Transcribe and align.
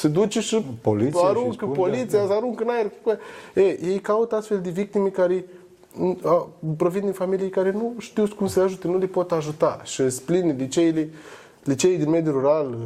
se 0.00 0.08
duce 0.08 0.40
și 0.40 0.64
Poliția 0.80 1.20
aruncă 1.20 1.50
și 1.50 1.56
spun, 1.56 1.72
poliția, 1.72 2.18
da. 2.20 2.26
se 2.26 2.32
aruncă 2.32 2.62
în 2.62 2.68
aer. 2.68 2.90
E, 3.54 3.86
ei 3.86 3.98
caută 3.98 4.36
astfel 4.36 4.60
de 4.60 4.70
victime 4.70 5.08
care 5.08 5.44
m, 5.94 6.16
a, 6.24 6.48
provin 6.76 7.00
din 7.02 7.12
familii 7.12 7.48
care 7.50 7.70
nu 7.70 7.94
știu 7.98 8.24
cum 8.36 8.46
să 8.46 8.60
ajute, 8.60 8.86
nu 8.88 8.98
le 8.98 9.06
pot 9.06 9.32
ajuta. 9.32 9.80
Și 9.84 9.94
sunt 10.10 10.26
pline 10.26 10.54
liceile, 10.58 11.08
liceii 11.64 11.96
din 11.98 12.10
mediul 12.10 12.34
rural 12.34 12.76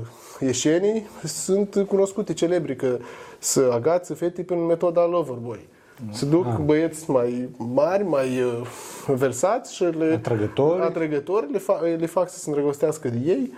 ieșenii 0.40 1.06
sunt 1.24 1.84
cunoscute, 1.88 2.32
celebri, 2.32 2.76
că 2.76 2.98
să 3.38 3.70
agață 3.72 4.14
fete 4.14 4.42
prin 4.42 4.66
metoda 4.66 5.04
Loverboy. 5.06 5.68
Se 6.10 6.24
duc 6.26 6.46
Ah. 6.46 6.56
băieți 6.64 7.10
mai 7.10 7.48
mari, 7.56 8.04
mai 8.04 8.40
uh, 8.42 8.66
versați 9.06 9.74
și 9.74 9.84
le, 9.84 10.12
Atrăgători. 10.14 10.82
atrăgători 10.82 11.52
le, 11.52 11.58
fa- 11.58 11.98
le 11.98 12.06
fac 12.06 12.30
să 12.30 12.38
se 12.38 12.44
îndrăgostească 12.48 13.08
de 13.08 13.18
ei 13.30 13.52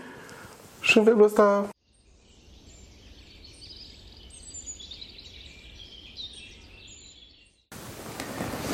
și 0.80 0.98
în 0.98 1.04
felul 1.04 1.23
ăsta 1.23 1.66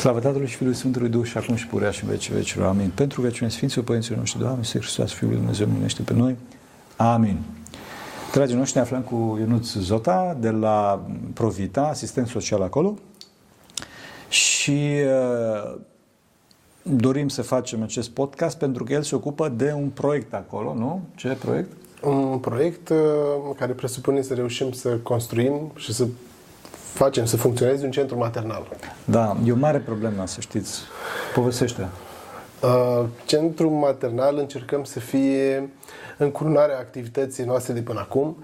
Slavă 0.02 0.20
Tatălui 0.20 0.46
și 0.46 0.56
Fiului 0.56 0.76
Sfântului 0.76 1.08
Duh 1.08 1.24
și 1.24 1.36
acum 1.36 1.54
și 1.54 1.66
purea 1.66 1.90
și 1.90 2.04
în 2.04 2.10
vecii 2.10 2.34
vecilor. 2.34 2.66
Amin. 2.66 2.92
Pentru 2.94 3.20
veciune 3.20 3.50
Sfinților 3.50 3.84
Părinților 3.84 4.18
noștri, 4.18 4.40
Doamne, 4.40 4.58
Iisus 4.58 4.80
Hristos, 4.80 5.12
Fiul 5.12 5.28
lui 5.30 5.38
Dumnezeu, 5.38 5.66
miluiește 5.66 6.02
pe 6.02 6.12
noi. 6.12 6.36
Amin. 6.96 7.38
Dragii 8.32 8.56
noștri, 8.56 8.76
ne 8.76 8.82
aflăm 8.82 9.00
cu 9.00 9.36
Ionuț 9.40 9.72
Zota 9.72 10.36
de 10.40 10.50
la 10.50 11.06
Provita, 11.34 11.82
asistent 11.82 12.26
social 12.26 12.62
acolo 12.62 12.98
și 14.28 14.92
uh, 15.04 15.78
dorim 16.82 17.28
să 17.28 17.42
facem 17.42 17.82
acest 17.82 18.10
podcast 18.10 18.58
pentru 18.58 18.84
că 18.84 18.92
el 18.92 19.02
se 19.02 19.14
ocupă 19.14 19.48
de 19.48 19.72
un 19.76 19.88
proiect 19.88 20.34
acolo, 20.34 20.74
nu? 20.74 21.02
Ce 21.14 21.28
proiect? 21.28 21.70
un 22.02 22.38
proiect 22.38 22.88
uh, 22.88 22.96
care 23.58 23.72
presupune 23.72 24.22
să 24.22 24.34
reușim 24.34 24.72
să 24.72 24.88
construim 24.88 25.72
și 25.76 25.92
să 25.92 26.06
facem 26.92 27.24
să 27.24 27.36
funcționeze 27.36 27.84
un 27.84 27.90
centru 27.90 28.16
maternal. 28.16 28.66
Da, 29.04 29.36
e 29.44 29.52
o 29.52 29.56
mare 29.56 29.78
problemă, 29.78 30.26
să 30.26 30.40
știți. 30.40 30.80
Povestește. 31.34 31.88
Uh, 32.62 33.04
Centrul 33.24 33.70
maternal 33.70 34.38
încercăm 34.38 34.84
să 34.84 35.00
fie 35.00 35.70
încurunarea 36.18 36.78
activității 36.78 37.44
noastre 37.44 37.72
de 37.72 37.80
până 37.80 38.00
acum. 38.00 38.36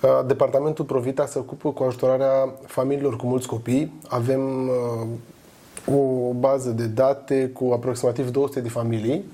Uh, 0.00 0.20
Departamentul 0.26 0.84
Provita 0.84 1.26
se 1.26 1.38
ocupă 1.38 1.70
cu 1.72 1.82
ajutorarea 1.82 2.54
familiilor 2.66 3.16
cu 3.16 3.26
mulți 3.26 3.46
copii. 3.46 3.92
Avem 4.08 4.68
uh, 4.68 5.94
o 5.94 6.32
bază 6.32 6.70
de 6.70 6.86
date 6.86 7.48
cu 7.48 7.70
aproximativ 7.72 8.30
200 8.30 8.60
de 8.60 8.68
familii 8.68 9.24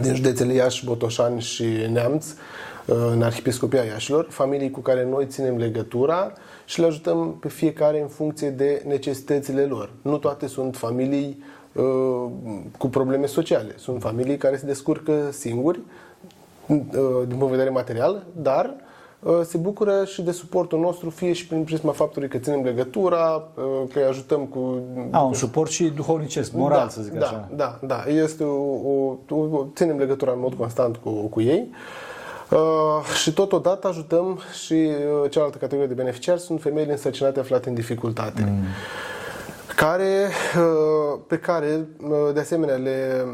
din 0.00 0.14
județele 0.14 0.52
Iași, 0.52 0.84
Botoșani 0.84 1.40
și 1.40 1.64
Neamț, 1.92 2.26
uh, 2.26 2.96
în 3.12 3.22
Arhiepiscopia 3.22 3.82
Iașilor, 3.82 4.26
familii 4.30 4.70
cu 4.70 4.80
care 4.80 5.06
noi 5.10 5.26
ținem 5.26 5.56
legătura 5.56 6.32
și 6.70 6.80
le 6.80 6.86
ajutăm 6.86 7.36
pe 7.40 7.48
fiecare 7.48 8.00
în 8.00 8.08
funcție 8.08 8.50
de 8.50 8.82
necesitățile 8.86 9.64
lor. 9.64 9.92
Nu 10.02 10.18
toate 10.18 10.46
sunt 10.46 10.76
familii 10.76 11.42
uh, 11.72 12.30
cu 12.78 12.88
probleme 12.88 13.26
sociale. 13.26 13.74
Sunt 13.76 14.00
familii 14.00 14.36
care 14.36 14.56
se 14.56 14.66
descurcă 14.66 15.30
singuri 15.30 15.80
uh, 16.66 16.78
din 17.26 17.36
punct 17.36 17.44
de 17.44 17.50
vedere 17.50 17.70
material, 17.70 18.26
dar 18.36 18.74
uh, 19.20 19.40
se 19.44 19.58
bucură 19.58 20.04
și 20.04 20.22
de 20.22 20.30
suportul 20.30 20.80
nostru, 20.80 21.10
fie 21.10 21.32
și 21.32 21.46
prin 21.46 21.64
prisma 21.64 21.92
faptului 21.92 22.28
că 22.28 22.38
ținem 22.38 22.62
legătura, 22.62 23.48
uh, 23.54 23.64
că 23.92 23.98
îi 23.98 24.04
ajutăm 24.04 24.44
cu 24.44 24.82
A, 25.10 25.22
un 25.22 25.34
suport 25.34 25.70
și 25.70 25.84
duhovnicesc, 25.84 26.52
moral, 26.52 26.78
da, 26.78 26.88
să 26.88 27.02
zic 27.02 27.12
da, 27.12 27.26
așa. 27.26 27.48
Da, 27.56 27.78
da, 27.82 28.04
este 28.06 28.44
o, 28.44 28.62
o, 28.90 29.16
o, 29.28 29.66
ținem 29.74 29.98
legătura 29.98 30.32
în 30.32 30.40
mod 30.40 30.54
constant 30.54 30.96
cu, 30.96 31.10
cu 31.10 31.40
ei. 31.40 31.68
Uh, 31.70 32.09
și 33.20 33.32
totodată 33.32 33.88
ajutăm 33.88 34.40
și 34.62 34.72
uh, 34.72 35.30
cealaltă 35.30 35.58
categorie 35.58 35.88
de 35.88 36.02
beneficiari 36.02 36.40
sunt 36.40 36.60
femeile 36.60 36.92
însărcinate 36.92 37.40
aflate 37.40 37.68
în 37.68 37.74
dificultate. 37.74 38.46
Mm. 38.48 38.64
Care, 39.76 40.28
uh, 40.56 41.18
pe 41.26 41.38
care, 41.38 41.86
uh, 42.02 42.10
de 42.34 42.40
asemenea, 42.40 42.74
le 42.74 43.26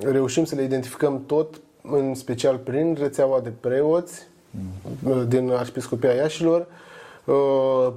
reușim 0.00 0.44
să 0.44 0.54
le 0.54 0.62
identificăm 0.62 1.22
tot, 1.26 1.60
în 1.82 2.14
special 2.14 2.56
prin 2.56 2.96
rețeaua 3.00 3.40
de 3.40 3.52
preoți 3.60 4.26
mm. 4.50 5.28
din 5.28 5.50
Arhiepiscopia 5.50 6.12
Iașilor, 6.12 6.60
uh, 6.60 6.66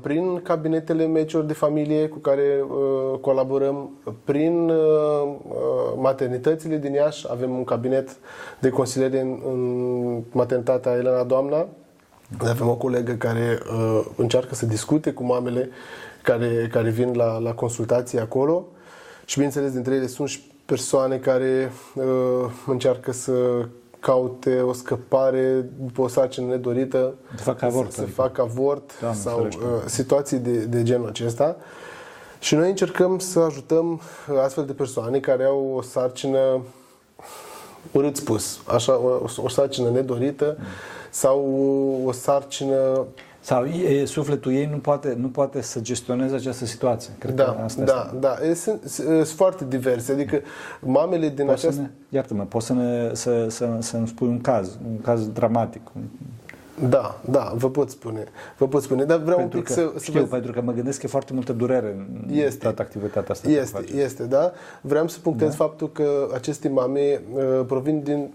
prin 0.01 0.41
cabinetele 0.41 1.05
medicilor 1.05 1.43
de 1.43 1.53
familie 1.53 2.07
cu 2.07 2.17
care 2.17 2.63
uh, 2.67 3.19
colaborăm, 3.19 3.89
prin 4.23 4.69
uh, 4.69 5.35
uh, 5.47 5.93
maternitățile 5.97 6.77
din 6.77 6.93
Iași. 6.93 7.25
Avem 7.29 7.51
un 7.57 7.63
cabinet 7.63 8.17
de 8.59 8.69
consiliere 8.69 9.19
în, 9.19 9.39
în 9.47 10.21
maternitatea 10.31 10.91
Elena 10.91 11.23
Doamna. 11.23 11.67
Avem 12.39 12.69
o 12.69 12.75
colegă 12.75 13.11
care 13.13 13.59
uh, 13.71 14.05
încearcă 14.15 14.55
să 14.55 14.65
discute 14.65 15.11
cu 15.11 15.23
mamele 15.23 15.69
care, 16.23 16.69
care 16.71 16.89
vin 16.89 17.15
la, 17.15 17.37
la 17.37 17.53
consultații 17.53 18.19
acolo. 18.19 18.65
Și 19.25 19.33
bineînțeles, 19.33 19.71
dintre 19.71 19.95
ele 19.95 20.07
sunt 20.07 20.29
și 20.29 20.51
persoane 20.65 21.17
care 21.17 21.71
uh, 21.95 22.03
încearcă 22.67 23.11
să 23.11 23.33
caute 23.99 24.61
o 24.61 24.73
scăpare 24.73 25.65
după 25.79 26.01
o 26.01 26.07
sarcină 26.07 26.47
nedorită, 26.47 27.13
Să 27.35 27.43
facă 27.43 27.65
avort, 27.65 27.89
să, 27.91 27.95
să 27.95 28.01
adică. 28.01 28.21
facă 28.21 28.41
avort 28.41 28.99
Doamne 28.99 29.19
sau 29.19 29.37
ferește. 29.37 29.61
uh, 29.63 29.81
situații 29.85 30.37
de, 30.37 30.57
de 30.57 30.83
genul 30.83 31.07
acesta. 31.07 31.55
Și 32.39 32.55
noi 32.55 32.69
încercăm 32.69 33.19
să 33.19 33.39
ajutăm 33.39 33.91
uh, 34.31 34.39
astfel 34.43 34.65
de 34.65 34.73
persoane 34.73 35.19
care 35.19 35.43
au 35.43 35.73
o 35.77 35.81
sarcină 35.81 36.39
urât 37.91 38.15
spus, 38.15 38.59
așa, 38.67 38.97
o, 38.99 39.19
o 39.43 39.49
sarcină 39.49 39.89
nedorită 39.89 40.57
sau 41.09 41.39
o 42.05 42.11
sarcină 42.11 43.05
Sau 43.47 43.65
e, 43.65 44.05
sufletul 44.05 44.51
ei 44.51 44.65
nu 44.71 44.77
poate, 44.77 45.15
nu 45.19 45.27
poate 45.27 45.61
să 45.61 45.79
gestioneze 45.79 46.35
această 46.35 46.65
situație. 46.65 47.13
Cred 47.17 47.35
că 47.35 47.43
da, 47.43 47.63
asta 47.63 47.83
da, 47.83 48.13
da, 48.19 48.35
e, 48.49 48.53
sunt, 48.53 48.83
sunt 48.85 49.27
foarte 49.27 49.65
diverse, 49.65 50.11
adică 50.11 50.41
mamele 50.79 51.29
din 51.29 51.45
Poți 51.45 51.61
să 51.61 51.67
această 51.67 51.81
ne, 51.81 51.89
iartă-mă, 52.09 52.43
poți 52.43 52.65
să, 52.65 52.73
ne, 52.73 53.09
să, 53.13 53.45
să, 53.49 53.77
să-mi 53.79 54.07
spui 54.07 54.27
un 54.27 54.41
caz, 54.41 54.77
un 54.89 55.01
caz 55.01 55.27
dramatic. 55.27 55.81
Da, 56.89 57.19
da, 57.29 57.53
vă 57.55 57.69
pot 57.69 57.89
spune. 57.89 58.23
Vă 58.57 58.67
pot 58.67 58.83
spune, 58.83 59.03
dar 59.03 59.17
vreau 59.17 59.37
Pentru 59.37 59.57
un 59.57 59.63
pic 59.63 59.73
că, 59.73 59.81
să, 59.81 59.91
să 59.95 60.03
știu, 60.03 60.19
vă 60.19 60.25
pentru 60.25 60.51
că 60.51 60.61
mă 60.61 60.71
gândesc 60.71 60.99
că 60.99 61.05
e 61.05 61.09
foarte 61.09 61.33
multă 61.33 61.53
durere 61.53 61.95
în 61.97 62.35
Este. 62.35 62.57
toată 62.63 62.81
activitatea 62.81 63.31
asta. 63.31 63.47
pe 63.47 63.53
care 63.53 63.59
o 63.59 63.63
Este, 63.63 63.77
faceți. 63.77 63.97
este, 63.97 64.23
da. 64.23 64.51
Vreau 64.81 65.07
să 65.07 65.19
punctez 65.19 65.49
da. 65.49 65.55
faptul 65.55 65.91
că 65.91 66.29
aceste 66.33 66.69
mame 66.69 67.21
uh, 67.33 67.65
provin 67.67 68.01
din 68.03 68.33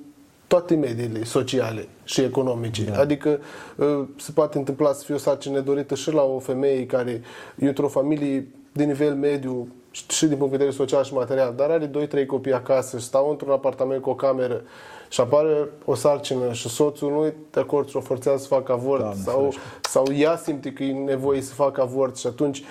toate 0.53 0.75
mediile 0.75 1.25
sociale 1.25 1.89
și 2.05 2.21
economice. 2.21 2.85
Da. 2.85 2.99
Adică 2.99 3.41
uh, 3.77 4.05
se 4.17 4.33
poate 4.33 4.59
întâmpla 4.59 4.93
să 4.93 5.05
fie 5.05 5.15
o 5.15 5.19
sarcină 5.19 5.55
nedorită 5.55 5.95
și 5.95 6.13
la 6.13 6.23
o 6.23 6.39
femeie 6.39 6.87
care 6.87 7.23
e 7.59 7.69
într-o 7.69 7.89
familie 7.89 8.49
de 8.73 8.85
nivel 8.85 9.15
mediu 9.15 9.69
și 9.91 10.27
din 10.27 10.37
punct 10.37 10.51
de 10.51 10.57
vedere 10.57 10.77
social 10.77 11.05
și 11.05 11.15
material, 11.15 11.55
dar 11.57 11.71
are 11.71 11.91
2-3 12.23 12.27
copii 12.27 12.53
acasă 12.53 12.99
și 12.99 13.05
stau 13.05 13.31
într-un 13.31 13.51
apartament 13.51 14.03
cu 14.03 14.11
o 14.11 14.15
cameră 14.15 14.63
și 15.09 15.21
apare 15.21 15.69
o 15.85 15.95
sarcină 15.95 16.53
și 16.53 16.69
soțul 16.69 17.11
nu 17.11 17.25
e 17.25 17.35
de 17.51 17.61
acord 17.61 17.89
și 17.89 17.97
o 17.97 18.01
forțează 18.01 18.43
să 18.43 18.47
facă 18.47 18.73
avort 18.73 19.01
Doamne 19.01 19.23
sau, 19.23 19.39
ferește. 19.39 19.61
sau 19.81 20.05
ea 20.15 20.37
simte 20.37 20.73
că 20.73 20.83
e 20.83 20.93
nevoie 20.93 21.41
să 21.41 21.55
facă 21.55 21.81
avort 21.81 22.17
și 22.17 22.27
atunci 22.27 22.63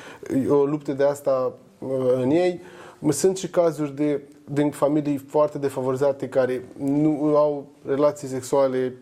e 0.46 0.50
o 0.50 0.64
luptă 0.66 0.94
de 0.94 1.04
asta 1.04 1.54
uh, 1.80 1.90
în 2.16 2.30
ei. 2.30 2.62
Sunt 3.10 3.38
și 3.38 3.50
cazuri 3.50 3.96
de, 3.96 4.22
din 4.54 4.72
familii 4.72 5.18
foarte 5.18 5.58
defavorizate 5.58 6.30
care 6.30 6.64
nu 6.78 7.36
au 7.38 7.66
relații 7.88 8.28
sexuale 8.28 8.94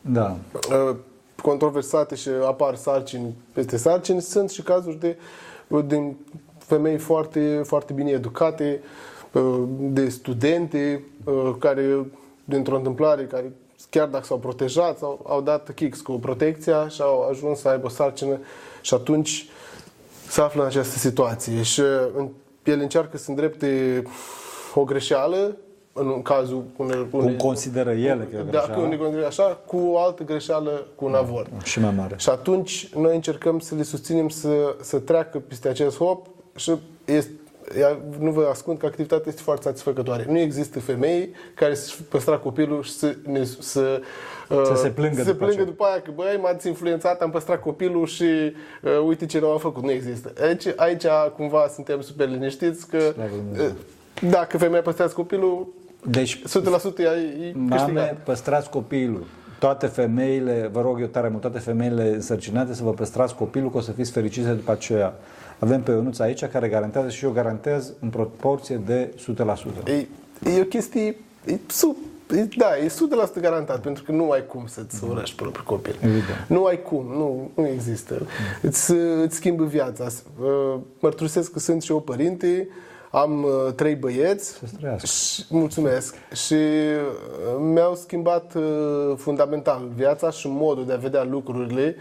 Da. 0.00 0.36
uh, 0.70 0.96
controversate 1.42 2.14
și 2.14 2.28
apar 2.46 2.74
sarcini 2.74 3.34
peste 3.52 3.76
sarcini. 3.76 4.20
Sunt 4.20 4.50
și 4.50 4.62
cazuri 4.62 4.98
de, 4.98 5.16
din 5.86 6.16
femei 6.58 6.98
foarte, 6.98 7.60
foarte 7.64 7.92
bine 7.92 8.10
educate, 8.10 8.80
uh, 9.32 9.62
de 9.78 10.08
studente 10.08 11.04
uh, 11.24 11.54
care, 11.58 12.06
dintr-o 12.44 12.76
întâmplare, 12.76 13.24
care 13.24 13.52
chiar 13.90 14.08
dacă 14.08 14.24
s-au 14.24 14.38
protejat, 14.38 14.98
sau 14.98 15.20
au 15.28 15.40
dat 15.40 15.70
kicks 15.74 16.00
cu 16.00 16.12
protecția 16.12 16.88
și 16.88 17.02
au 17.02 17.28
ajuns 17.30 17.58
să 17.60 17.68
aibă 17.68 17.86
o 17.86 17.88
sarcină 17.88 18.38
și 18.80 18.94
atunci 18.94 19.48
se 20.28 20.40
află 20.40 20.60
în 20.60 20.66
această 20.66 20.98
situație 20.98 21.62
și 21.62 21.80
în- 22.16 22.28
ele 22.62 22.82
încearcă 22.82 23.16
să 23.16 23.30
îndrepte 23.30 24.02
o 24.80 24.84
greșeală 24.84 25.56
în 25.92 26.22
cazul 26.22 26.64
unei, 26.76 27.06
Cum 27.10 27.36
consideră 27.36 27.90
ele 27.90 28.28
că 28.30 28.36
e 28.36 28.38
da, 28.38 28.44
greșeală? 28.44 28.74
că 28.74 28.80
unii 28.80 28.98
consideră 28.98 29.26
așa, 29.26 29.60
cu 29.66 29.76
o 29.76 29.98
altă 29.98 30.22
greșeală, 30.24 30.86
cu 30.94 31.04
un 31.04 31.14
avort. 31.14 31.48
Și 31.62 31.80
mai 31.80 31.94
mare. 31.96 32.14
Și 32.18 32.28
atunci 32.28 32.88
noi 32.94 33.14
încercăm 33.14 33.58
să 33.58 33.74
le 33.74 33.82
susținem 33.82 34.28
să, 34.28 34.76
să 34.80 34.98
treacă 34.98 35.38
peste 35.38 35.68
acest 35.68 35.96
hop 35.96 36.26
și 36.56 36.72
este, 37.04 37.32
ea- 37.78 37.98
nu 38.18 38.30
vă 38.30 38.46
ascund 38.50 38.78
că 38.78 38.86
activitatea 38.86 39.24
este 39.28 39.42
foarte 39.42 39.62
satisfăcătoare. 39.62 40.26
Nu 40.28 40.38
există 40.38 40.80
femei 40.80 41.30
care 41.54 41.74
să-și 41.74 42.02
păstra 42.02 42.38
copilul 42.38 42.82
și 42.82 42.92
să, 42.92 43.14
ne, 43.26 43.44
să, 43.44 43.58
Să 43.60 44.00
uh, 44.54 44.72
se 44.76 44.88
plângă 44.88 45.16
să 45.16 45.22
după 45.22 45.34
plângă 45.36 45.52
aceea. 45.54 45.66
după 45.66 45.84
aia 45.84 46.00
că 46.02 46.10
băi, 46.14 46.38
m-ați 46.42 46.68
influențat, 46.68 47.20
am 47.22 47.30
păstrat 47.30 47.60
copilul 47.60 48.06
și 48.06 48.24
uh, 48.24 48.90
uite 49.06 49.26
ce 49.26 49.38
rău 49.38 49.50
am 49.52 49.58
făcut. 49.58 49.82
Nu 49.82 49.90
există. 49.90 50.32
Aici, 50.42 50.64
aici 50.76 51.04
cumva 51.36 51.66
suntem 51.74 52.00
super 52.00 52.28
liniștiți 52.28 52.86
că 52.88 52.98
Slavă 52.98 53.28
Dumnezeu. 53.36 53.66
uh, 53.66 53.72
dacă 54.30 54.58
femeia 54.58 54.82
păstrează 54.82 55.12
copilul, 55.14 55.66
Deci, 56.06 56.38
100% 56.38 56.42
ea 56.98 57.12
e 57.16 57.52
mame, 57.54 57.76
câștigat. 57.76 58.22
păstrați 58.24 58.70
copilul. 58.70 59.24
toate 59.58 59.86
femeile, 59.86 60.68
vă 60.72 60.80
rog 60.80 61.00
eu 61.00 61.06
tare 61.06 61.28
mult, 61.28 61.40
toate 61.40 61.58
femeile 61.58 62.08
însărcinate 62.14 62.74
să 62.74 62.82
vă 62.82 62.90
păstrați 62.90 63.34
copilul, 63.34 63.70
că 63.70 63.76
o 63.76 63.80
să 63.80 63.92
fiți 63.92 64.10
fericite 64.10 64.50
după 64.50 64.70
aceea. 64.72 65.14
Avem 65.58 65.82
pe 65.82 65.90
Ionuț 65.90 66.18
aici 66.18 66.44
care 66.44 66.68
garantează 66.68 67.08
și 67.08 67.24
eu 67.24 67.30
garantez 67.30 67.92
în 68.00 68.08
proporție 68.08 68.80
de 68.86 69.14
100%. 69.84 69.88
E, 69.88 70.06
e 70.56 70.60
o 70.60 70.64
chestie, 70.64 71.16
e 71.46 71.58
sub, 71.66 71.96
e, 72.30 72.48
da, 72.56 72.66
e 72.84 72.86
100% 73.38 73.40
garantat, 73.40 73.80
pentru 73.80 74.02
că 74.02 74.12
nu 74.12 74.30
ai 74.30 74.46
cum 74.46 74.66
să-ți 74.66 75.04
urăști 75.04 75.36
propriul 75.36 75.64
copil. 75.66 75.94
Evident. 76.00 76.44
Nu 76.48 76.64
ai 76.64 76.82
cum, 76.82 77.06
nu, 77.06 77.50
nu 77.54 77.66
există. 77.66 78.26
Îți, 78.62 78.90
îți 79.22 79.36
schimbă 79.36 79.64
viața. 79.64 80.06
Uh, 80.40 80.80
Mărturisesc 81.00 81.52
că 81.52 81.58
sunt 81.58 81.82
și 81.82 81.90
eu 81.90 82.00
părinte, 82.00 82.68
am 83.14 83.44
uh, 83.44 83.72
trei 83.72 83.94
băieți. 83.94 84.52
Să 84.52 84.64
trăiască. 84.78 85.06
Și, 85.06 85.44
mulțumesc. 85.48 86.14
Și 86.32 86.54
uh, 86.54 87.56
mi-au 87.60 87.94
schimbat 87.94 88.54
uh, 88.54 89.14
fundamental 89.16 89.88
viața 89.94 90.30
și 90.30 90.48
modul 90.48 90.86
de 90.86 90.92
a 90.92 90.96
vedea 90.96 91.24
lucrurile. 91.24 91.96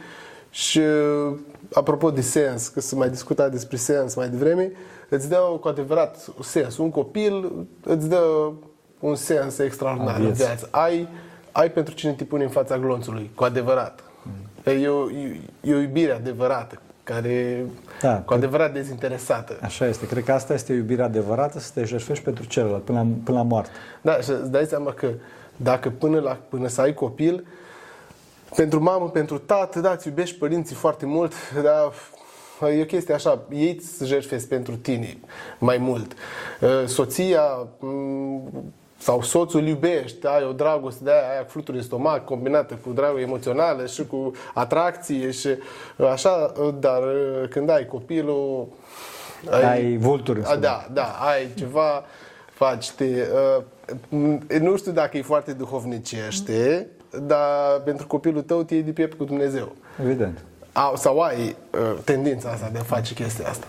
Și 0.50 0.80
uh, 0.80 1.38
apropo 1.74 2.12
de 2.12 2.22
sens, 2.22 2.68
că 2.68 2.80
se 2.80 2.96
mai 2.96 3.10
discuta 3.10 3.50
despre 3.50 3.78
sens 3.78 4.16
mai 4.16 4.30
devreme, 4.30 4.72
îți 5.10 5.30
dă 5.30 5.58
cu 5.60 5.68
adevărat 5.68 6.28
sens. 6.42 6.78
Un 6.78 6.90
copil 6.90 7.52
îți 7.84 8.10
dă 8.10 8.52
un 9.00 9.16
sens 9.16 9.58
extraordinar 9.58 10.14
A 10.14 10.18
în 10.18 10.24
vieții. 10.24 10.46
viață. 10.46 10.68
Ai, 10.72 11.08
ai 11.52 11.72
pentru 11.72 11.94
cine 11.94 12.12
te 12.12 12.24
pune 12.24 12.44
în 12.44 12.50
fața 12.50 12.78
glonțului, 12.78 13.32
cu 13.36 13.44
adevărat. 13.44 14.04
Mm. 14.24 14.82
E, 14.82 14.88
o, 14.88 15.10
e, 15.12 15.40
e 15.62 15.74
o 15.74 15.80
iubire 15.80 16.12
adevărată, 16.12 16.82
care 17.04 17.66
Da, 18.02 18.22
cu 18.22 18.34
adevărat 18.34 18.74
dezinteresată. 18.74 19.58
Așa 19.62 19.88
este. 19.88 20.08
Cred 20.08 20.24
că 20.24 20.32
asta 20.32 20.54
este 20.54 20.74
iubirea 20.74 21.06
adevărată, 21.06 21.60
să 21.60 21.72
te 21.74 21.84
jertfești 21.84 22.24
pentru 22.24 22.46
celălalt, 22.46 22.84
până 22.84 22.98
la, 23.00 23.08
până 23.24 23.38
la 23.38 23.44
moarte. 23.44 23.70
Da, 24.02 24.20
și 24.20 24.30
îți 24.30 24.52
dai 24.52 24.66
seama 24.66 24.92
că 24.92 25.10
dacă 25.56 25.90
până, 25.90 26.20
la, 26.20 26.40
până 26.50 26.68
să 26.68 26.82
ai 26.82 26.94
copil, 26.94 27.46
pentru 28.56 28.84
mamă, 28.84 29.10
pentru 29.10 29.38
tată, 29.38 29.80
da, 29.80 29.92
îți 29.92 30.08
iubești 30.08 30.38
părinții 30.38 30.76
foarte 30.76 31.06
mult, 31.06 31.34
dar 31.64 31.94
e 32.78 32.82
o 32.82 32.86
chestie 32.86 33.14
așa, 33.14 33.42
ei 33.50 33.80
îți 33.80 34.06
jertfesc 34.06 34.48
pentru 34.48 34.76
tine 34.76 35.18
mai 35.60 35.78
mult. 35.78 36.14
Uh, 36.62 36.70
Soția 36.86 37.68
m, 37.80 38.74
sau 39.04 39.22
soțul 39.22 39.68
iubești, 39.68 40.28
ai 40.28 40.44
o 40.44 40.52
dragoste 40.52 41.04
de 41.04 41.12
aia, 41.12 41.32
aia 41.32 41.44
cu 41.44 41.50
fluturi 41.50 41.78
în 41.78 41.84
stomac, 41.84 42.26
combinată 42.26 42.78
cu 42.86 42.92
dragul 42.92 43.20
emoțională 43.20 43.86
și 43.86 44.06
cu 44.06 44.32
atracție 44.54 45.32
și 45.32 45.48
uh, 45.98 46.08
așa, 46.08 46.54
uh, 46.60 46.74
dar 46.80 47.02
uh, 47.02 47.50
când 47.50 47.70
ai 47.70 47.86
copilul... 47.86 48.68
Ai 49.64 49.98
vulturi 49.98 50.40
în 50.40 50.44
A, 50.46 50.48
stomac. 50.48 50.64
da, 50.64 50.88
da, 50.94 51.04
ai 51.04 51.48
ceva, 51.56 52.04
faci 52.54 52.92
te... 52.92 53.06
Uh, 53.58 53.64
m- 53.94 54.60
nu 54.60 54.78
știu 54.78 54.92
dacă 54.92 55.18
e 55.18 55.22
foarte 55.22 55.54
duhovnicește, 55.54 56.88
dar 57.22 57.82
pentru 57.86 58.08
copilul 58.08 58.42
tău 58.42 58.64
te 58.64 58.74
iei 58.74 58.84
de 58.84 58.92
piept 58.92 59.18
cu 59.18 59.24
Dumnezeu. 59.24 59.76
Evident. 60.02 60.44
Au, 60.74 60.96
sau 60.96 61.20
ai 61.20 61.56
uh, 61.72 61.80
tendința 62.04 62.50
asta 62.50 62.70
de 62.72 62.80
a 62.80 62.84
face 62.84 63.14
chestia 63.14 63.48
asta. 63.50 63.68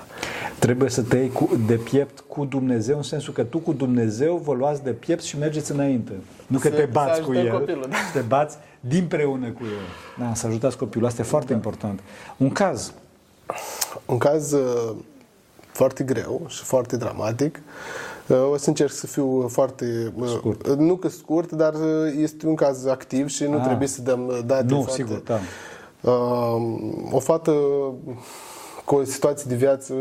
Trebuie 0.59 0.91
să 0.91 1.03
te 1.03 1.17
iei 1.17 1.31
cu, 1.31 1.51
de 1.67 1.75
piept 1.75 2.25
cu 2.29 2.45
Dumnezeu, 2.45 2.97
în 2.97 3.03
sensul 3.03 3.33
că 3.33 3.43
tu 3.43 3.59
cu 3.59 3.73
Dumnezeu 3.73 4.37
vă 4.37 4.53
luați 4.53 4.83
de 4.83 4.91
piept 4.91 5.23
și 5.23 5.39
mergeți 5.39 5.73
înainte. 5.73 6.13
Nu 6.47 6.59
că 6.59 6.69
Să- 6.69 6.75
te 6.75 6.81
să 6.81 6.89
bați 6.93 7.21
cu 7.21 7.31
ajutăm 7.31 7.47
el, 7.47 7.59
copilul, 7.59 7.87
da. 7.91 7.97
te 8.13 8.21
bați 8.21 8.57
dinpreună 8.81 9.47
cu 9.51 9.63
el. 9.63 10.25
Da, 10.27 10.35
să 10.35 10.47
ajutați 10.47 10.77
copilul, 10.77 11.07
asta 11.07 11.23
e 11.23 11.25
foarte 11.25 11.53
important. 11.53 12.01
Un 12.37 12.51
caz, 12.51 12.93
Un 14.07 14.19
caz 14.19 14.53
uh, 14.53 14.93
foarte 15.73 16.05
greu 16.05 16.43
și 16.49 16.63
foarte 16.63 16.97
dramatic. 16.97 17.61
Uh, 18.27 18.51
o 18.53 18.57
să 18.57 18.69
încerc 18.69 18.93
să 18.93 19.07
fiu 19.07 19.49
foarte... 19.49 20.13
uh, 20.17 20.29
Scurt. 20.29 20.69
Nu 20.69 20.97
că 20.97 21.09
scurt, 21.09 21.53
dar 21.53 21.75
uh, 21.75 22.13
este 22.19 22.47
un 22.47 22.55
caz 22.55 22.87
activ 22.87 23.29
și 23.29 23.45
nu 23.45 23.57
Ah. 23.57 23.65
trebuie 23.65 23.89
să 23.89 24.03
dăm 24.03 24.27
uh, 24.27 24.39
date 24.47 24.65
nu, 24.69 24.83
foarte... 24.83 25.03
sigur, 25.03 25.19
da. 25.19 25.39
Uh, 26.11 26.63
o 27.11 27.19
fată 27.19 27.53
cu 28.85 28.95
o 28.95 29.05
situație 29.05 29.45
de 29.49 29.55
viață 29.55 29.95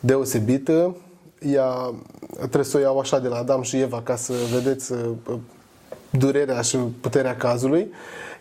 deosebită. 0.00 0.96
Ea 1.40 1.94
trebuie 2.36 2.64
să 2.64 2.76
o 2.76 2.80
iau 2.80 2.98
așa 2.98 3.18
de 3.18 3.28
la 3.28 3.36
Adam 3.36 3.62
și 3.62 3.80
Eva 3.80 4.02
ca 4.02 4.16
să 4.16 4.32
vedeți 4.52 4.92
uh, 4.92 5.38
durerea 6.10 6.60
și 6.60 6.76
puterea 6.76 7.36
cazului. 7.36 7.92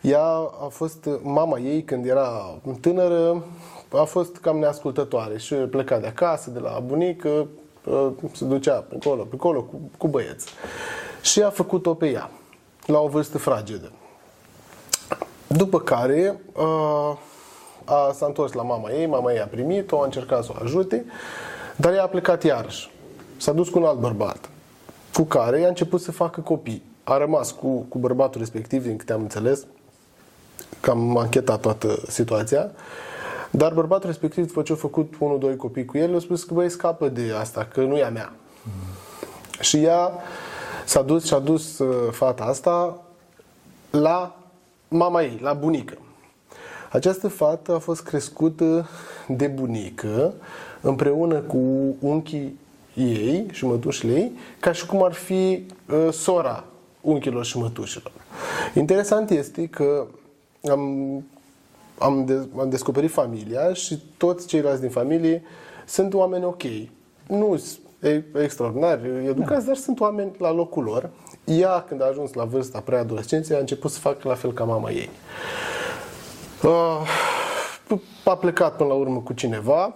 Ea 0.02 0.26
a 0.64 0.68
fost, 0.70 1.10
mama 1.22 1.60
ei 1.60 1.84
când 1.84 2.06
era 2.06 2.60
tânără, 2.82 3.44
a 3.90 4.04
fost 4.04 4.38
cam 4.38 4.58
neascultătoare 4.58 5.38
și 5.38 5.54
pleca 5.54 5.98
de 5.98 6.08
acasă, 6.08 6.50
de 6.50 6.60
la 6.60 6.80
bunică, 6.86 7.48
uh, 7.86 8.08
se 8.32 8.46
ducea 8.46 8.74
pe 8.74 8.96
acolo, 9.00 9.24
pe 9.24 9.36
acolo 9.38 9.62
cu, 9.62 9.80
cu 9.98 10.08
băieți. 10.08 10.48
Și 11.22 11.42
a 11.42 11.50
făcut-o 11.50 11.94
pe 11.94 12.10
ea, 12.10 12.30
la 12.86 13.00
o 13.00 13.08
vârstă 13.08 13.38
fragedă. 13.38 13.92
După 15.48 15.80
care 15.80 16.42
uh, 16.54 17.18
a, 17.86 18.12
s-a 18.14 18.26
întors 18.26 18.52
la 18.52 18.62
mama 18.62 18.92
ei, 18.92 19.06
mama 19.06 19.32
ei 19.32 19.40
a 19.40 19.46
primit-o, 19.46 20.02
a 20.02 20.06
încercat 20.06 20.44
să 20.44 20.52
o 20.54 20.64
ajute, 20.64 21.06
dar 21.76 21.94
ea 21.94 22.04
a 22.04 22.08
plecat 22.08 22.44
iarăși. 22.44 22.92
S-a 23.38 23.52
dus 23.52 23.70
cu 23.70 23.80
un 23.80 23.86
alt 23.86 24.00
bărbat, 24.00 24.50
cu 25.14 25.24
care 25.24 25.60
i-a 25.60 25.68
început 25.68 26.02
să 26.02 26.12
facă 26.12 26.42
copii. 26.42 26.84
A 27.04 27.18
rămas 27.18 27.52
cu, 27.52 27.86
cu 27.90 27.98
bărbatul 27.98 28.40
respectiv, 28.40 28.84
din 28.84 28.98
câte 28.98 29.14
am 29.14 29.22
înțeles, 29.22 29.66
că 30.80 30.90
am 30.90 31.18
anchetat 31.18 31.60
toată 31.60 32.00
situația. 32.08 32.72
Dar 33.52 33.74
bărbatul 33.74 34.10
respectiv, 34.10 34.48
după 34.48 34.62
ce 34.62 34.72
a 34.72 34.76
făcut 34.76 35.14
unul, 35.20 35.40
doi 35.40 35.56
copii 35.56 35.86
cu 35.86 35.98
el, 35.98 36.16
a 36.16 36.20
spus 36.20 36.44
că 36.44 36.54
băi, 36.54 36.70
scapă 36.70 37.08
de 37.08 37.34
asta, 37.40 37.68
că 37.74 37.82
nu 37.82 37.98
e 37.98 38.04
a 38.04 38.10
mea. 38.10 38.34
Și 39.60 39.84
ea 39.84 40.12
s-a 40.86 41.02
dus 41.02 41.26
și 41.26 41.34
a 41.34 41.40
dus 41.40 41.80
uh, 41.80 42.12
fata 42.12 42.44
asta 42.44 43.02
la 43.90 44.36
mama 44.88 45.22
ei, 45.22 45.40
la 45.42 45.54
bunică. 45.54 45.98
Această 46.96 47.28
fată 47.28 47.74
a 47.76 47.80
fost 47.80 48.02
crescută 48.02 48.90
de 49.28 49.48
bunică 49.48 50.34
împreună 50.82 51.40
cu 51.40 51.58
unchii 52.00 52.60
ei 52.94 53.48
și 53.52 53.66
mătușile 53.66 54.14
ei, 54.14 54.32
ca 54.60 54.72
și 54.72 54.86
cum 54.86 55.04
ar 55.04 55.14
fi 55.14 55.66
uh, 55.90 56.14
sora 56.14 56.64
unchilor 57.02 57.46
și 57.46 57.58
mătușilor. 57.58 58.12
Interesant 58.74 59.30
este 59.30 59.68
că 59.68 60.06
am, 60.70 61.24
am, 61.98 62.26
de, 62.26 62.48
am 62.58 62.70
descoperit 62.70 63.12
familia 63.12 63.74
și 63.74 64.00
toți 64.18 64.48
ceilalți 64.48 64.82
din 64.82 64.90
familie 64.90 65.44
sunt 65.86 66.14
oameni 66.14 66.46
ok. 66.46 66.64
Nu 67.28 67.58
sunt 67.58 67.80
extraordinari, 68.42 69.28
educați, 69.28 69.66
dar 69.66 69.76
sunt 69.76 70.00
oameni 70.00 70.32
la 70.38 70.52
locul 70.52 70.84
lor. 70.84 71.10
Ea, 71.46 71.86
când 71.88 72.02
a 72.02 72.06
ajuns 72.06 72.34
la 72.34 72.44
vârsta 72.44 72.80
preadolescenței, 72.80 73.56
a 73.56 73.60
început 73.60 73.92
să 73.92 74.00
facă 74.00 74.28
la 74.28 74.36
fel 74.36 74.54
ca 74.54 74.64
mama 74.64 74.92
ei. 74.92 75.10
Uh, 75.10 75.75
a 78.26 78.36
plecat 78.36 78.76
până 78.76 78.90
la 78.90 78.96
urmă 78.96 79.20
cu 79.20 79.34
cineva 79.34 79.94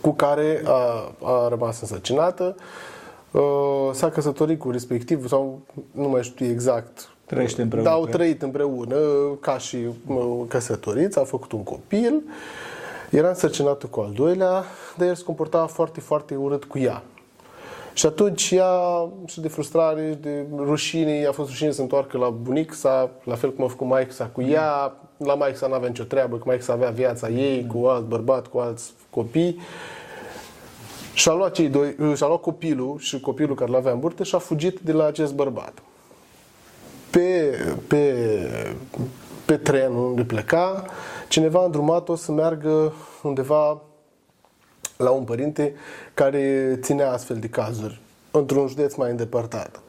cu 0.00 0.12
care 0.12 0.62
a, 0.64 1.12
a 1.22 1.48
rămas 1.48 1.80
însărcinată, 1.80 2.56
uh, 3.30 3.90
s-a 3.92 4.10
căsătorit 4.10 4.58
cu 4.58 4.70
respectiv 4.70 5.28
sau 5.28 5.60
nu 5.90 6.08
mai 6.08 6.22
știu 6.22 6.46
exact. 6.46 7.08
Trăiește 7.26 7.62
împreună 7.62 7.88
Dar 7.88 7.96
au 7.96 8.02
cu 8.02 8.08
ea. 8.08 8.14
trăit 8.14 8.42
împreună 8.42 8.96
ca 9.40 9.58
și 9.58 9.76
uh, 10.06 10.40
căsătoriți, 10.48 11.18
au 11.18 11.24
făcut 11.24 11.52
un 11.52 11.62
copil, 11.62 12.22
era 13.10 13.28
însărcinată 13.28 13.86
cu 13.86 14.00
al 14.00 14.10
doilea, 14.14 14.64
dar 14.96 15.08
el 15.08 15.14
se 15.14 15.22
comporta 15.22 15.66
foarte, 15.66 16.00
foarte 16.00 16.34
urât 16.34 16.64
cu 16.64 16.78
ea. 16.78 17.02
Și 17.94 18.06
atunci 18.06 18.50
ea, 18.50 18.72
și 19.26 19.40
de 19.40 19.48
frustrare, 19.48 20.10
și 20.10 20.16
de 20.16 20.46
rușine, 20.56 21.26
a 21.26 21.32
fost 21.32 21.48
rușine 21.48 21.70
să 21.70 21.76
se 21.76 21.82
întoarcă 21.82 22.18
la 22.18 22.28
bunic 22.28 22.72
sa, 22.72 23.10
la 23.24 23.34
fel 23.34 23.52
cum 23.52 23.64
a 23.64 23.68
făcut 23.68 23.86
maica 23.86 24.12
sa 24.12 24.30
cu 24.32 24.42
ea. 24.42 24.96
La 25.16 25.34
maica 25.34 25.56
sa 25.56 25.66
n-avea 25.66 25.88
nicio 25.88 26.04
treabă, 26.04 26.36
că 26.36 26.42
maica 26.46 26.62
sa 26.62 26.72
avea 26.72 26.90
viața 26.90 27.28
ei 27.28 27.66
cu 27.66 27.86
alt 27.86 28.04
bărbat, 28.04 28.46
cu 28.46 28.58
alți 28.58 28.92
copii. 29.10 29.60
Și-a 31.14 31.32
luat, 31.32 31.52
cei 31.52 31.68
doi, 31.68 31.94
și-a 32.16 32.26
luat 32.26 32.40
copilul 32.40 32.98
și 32.98 33.20
copilul 33.20 33.54
care 33.54 33.70
l-avea 33.70 33.92
în 33.92 33.98
burtă 33.98 34.22
și 34.22 34.34
a 34.34 34.38
fugit 34.38 34.78
de 34.80 34.92
la 34.92 35.06
acest 35.06 35.34
bărbat. 35.34 35.82
Pe, 37.10 37.58
pe, 37.88 38.26
pe 39.44 39.56
tren 39.56 39.92
unde 39.92 40.24
pleca, 40.24 40.84
cineva 41.28 41.60
a 41.60 41.64
îndrumat-o 41.64 42.14
să 42.14 42.32
meargă 42.32 42.92
undeva 43.22 43.80
la 45.02 45.10
un 45.10 45.24
părinte 45.24 45.74
care 46.14 46.78
ținea 46.82 47.12
astfel 47.12 47.36
de 47.36 47.48
cazuri 47.48 48.00
într-un 48.30 48.66
județ 48.66 48.94
mai 48.94 49.10
îndepărtat. 49.10 49.80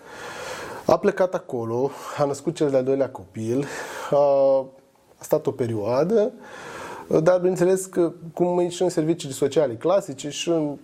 A 0.86 0.98
plecat 0.98 1.34
acolo, 1.34 1.91
a 2.17 2.25
născut 2.25 2.55
cel 2.55 2.70
de-al 2.70 2.84
doilea 2.84 3.10
copil, 3.10 3.65
a, 4.12 4.17
a 5.17 5.24
stat 5.24 5.48
o 5.48 5.51
perioadă, 5.51 6.32
dar 7.24 7.38
bineînțeles 7.38 7.86
că 7.86 8.12
cum 8.34 8.60
e 8.60 8.70
și 8.70 8.82
în 8.82 8.89
serviciile 8.89 9.34
sociale 9.34 9.74
clasice 9.74 10.29
și 10.29 10.50
în 10.50 10.77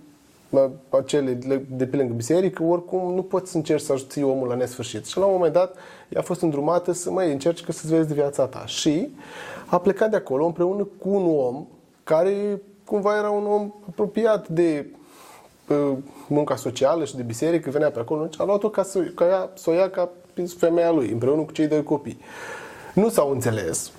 la 0.49 0.71
acele 0.89 1.31
de- 1.33 1.65
de 1.69 1.85
pe 1.85 1.97
lângă 1.97 2.13
biserică, 2.13 2.63
oricum 2.63 3.13
nu 3.13 3.23
poți 3.23 3.51
să 3.51 3.57
încerci 3.57 3.81
să 3.83 3.93
ajuți 3.93 4.21
omul 4.23 4.47
la 4.47 4.55
nesfârșit. 4.55 5.05
Și 5.05 5.17
la 5.17 5.25
un 5.25 5.31
moment 5.33 5.53
dat 5.53 5.75
ea 6.09 6.19
a 6.19 6.23
fost 6.23 6.41
îndrumată 6.41 6.91
să 6.91 7.11
mai 7.11 7.31
încerci 7.31 7.63
că 7.63 7.71
să-ți 7.71 7.93
vezi 7.93 8.07
de 8.07 8.13
viața 8.13 8.45
ta. 8.45 8.63
Și 8.65 9.09
a 9.65 9.77
plecat 9.79 10.09
de 10.09 10.15
acolo 10.15 10.45
împreună 10.45 10.83
cu 10.83 11.09
un 11.09 11.35
om 11.45 11.65
care 12.03 12.61
cumva 12.89 13.17
era 13.17 13.29
un 13.29 13.45
om 13.45 13.73
apropiat 13.89 14.47
de 14.47 14.85
uh, 15.67 15.97
munca 16.27 16.55
socială 16.55 17.05
și 17.05 17.15
de 17.15 17.21
biserică, 17.21 17.69
venea 17.69 17.91
pe 17.91 17.99
acolo, 17.99 18.29
a 18.37 18.43
luat-o 18.43 18.69
ca 18.69 18.83
să, 18.83 18.99
ca 18.99 19.25
ea, 19.25 19.49
să 19.53 19.69
o 19.69 19.73
ia 19.73 19.89
ca 19.89 20.09
femeia 20.57 20.91
lui, 20.91 21.09
împreună 21.11 21.41
cu 21.41 21.51
cei 21.51 21.67
doi 21.67 21.83
copii. 21.83 22.19
Nu 22.93 23.09
s-au 23.09 23.31
înțeles. 23.31 23.91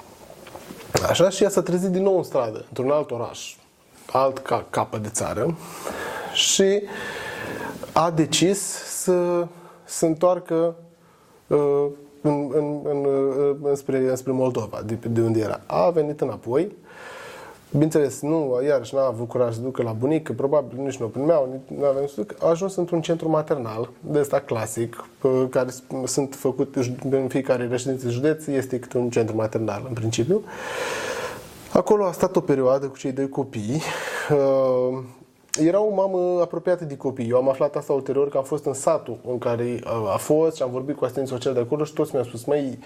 Așa 1.09 1.29
și 1.29 1.43
ea 1.43 1.49
s-a 1.49 1.63
trezit 1.63 1.89
din 1.89 2.03
nou 2.03 2.17
în 2.17 2.23
stradă, 2.23 2.65
într-un 2.69 2.91
alt 2.91 3.11
oraș, 3.11 3.57
alt 4.13 4.39
ca, 4.39 4.67
capăt 4.71 5.03
de 5.03 5.09
țară 5.09 5.57
și 6.33 6.83
a 7.93 8.11
decis 8.11 8.61
să 8.85 9.47
se 9.85 10.07
întoarcă 10.07 10.77
uh, 11.47 11.87
în, 12.21 12.51
în, 12.53 12.81
în, 12.85 13.05
uh, 13.05 13.57
înspre, 13.63 13.99
înspre 13.99 14.33
Moldova, 14.33 14.83
de, 14.87 14.99
de 15.09 15.21
unde 15.21 15.41
era. 15.41 15.61
A 15.67 15.91
venit 15.91 16.21
înapoi, 16.21 16.77
Bineînțeles, 17.71 18.21
nu, 18.21 18.61
iarăși 18.67 18.95
n-a 18.95 19.07
avut 19.07 19.29
curaj 19.29 19.55
să 19.55 19.61
ducă 19.61 19.83
la 19.83 19.93
bunică, 19.93 20.33
probabil 20.33 20.79
nici 20.83 20.97
nu 20.97 21.07
primeau, 21.07 21.61
nu 21.79 21.85
aveam 21.85 22.07
să 22.07 22.15
duc. 22.17 22.35
A 22.43 22.49
ajuns 22.49 22.77
într-un 22.77 23.01
centru 23.01 23.29
maternal, 23.29 23.91
de 24.01 24.19
ăsta 24.19 24.41
clasic, 24.41 25.05
care 25.51 25.69
sunt 26.05 26.35
făcut 26.35 26.77
în 27.11 27.29
fiecare 27.29 27.67
reședință 27.67 28.09
județ, 28.09 28.47
este 28.47 28.79
câte 28.79 28.99
un 28.99 29.11
centru 29.11 29.37
maternal 29.37 29.85
în 29.89 29.95
principiu. 29.95 30.43
Acolo 31.73 32.05
a 32.05 32.13
stat 32.13 32.37
o 32.37 32.41
perioadă 32.41 32.87
cu 32.87 32.97
cei 32.97 33.13
doi 33.13 33.29
copii. 33.29 33.83
Uh, 34.31 34.99
era 35.59 35.81
o 35.81 35.95
mamă 35.95 36.41
apropiată 36.41 36.85
de 36.85 36.97
copii. 36.97 37.29
Eu 37.29 37.37
am 37.37 37.49
aflat 37.49 37.77
asta 37.77 37.93
ulterior 37.93 38.29
că 38.29 38.37
am 38.37 38.45
fost 38.45 38.65
în 38.65 38.75
satul 38.75 39.19
în 39.29 39.39
care 39.39 39.81
a 40.13 40.17
fost 40.17 40.57
și 40.57 40.63
am 40.63 40.71
vorbit 40.71 40.97
cu 40.97 41.05
asistenții 41.05 41.35
sociali 41.35 41.57
de 41.57 41.63
acolo 41.63 41.85
și 41.85 41.93
toți 41.93 42.11
mi-au 42.13 42.25
spus, 42.25 42.45
mai 42.45 42.79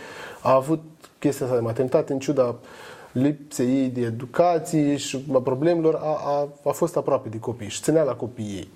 a 0.42 0.54
avut 0.54 0.82
chestia 1.18 1.46
asta 1.46 1.58
de 1.58 1.64
maternitate 1.64 2.12
în 2.12 2.18
ciuda 2.18 2.54
lipsei 3.14 3.66
ei 3.66 3.88
de 3.88 4.00
educație 4.00 4.97
și 4.97 5.25
a 5.35 5.38
problemelor, 5.38 5.94
a, 5.94 6.21
a, 6.25 6.49
a 6.64 6.71
fost 6.71 6.97
aproape 6.97 7.28
de 7.28 7.38
copii 7.38 7.68
și 7.68 7.83
ținea 7.83 8.02
la 8.02 8.14
copiii 8.14 8.56
ei. 8.56 8.68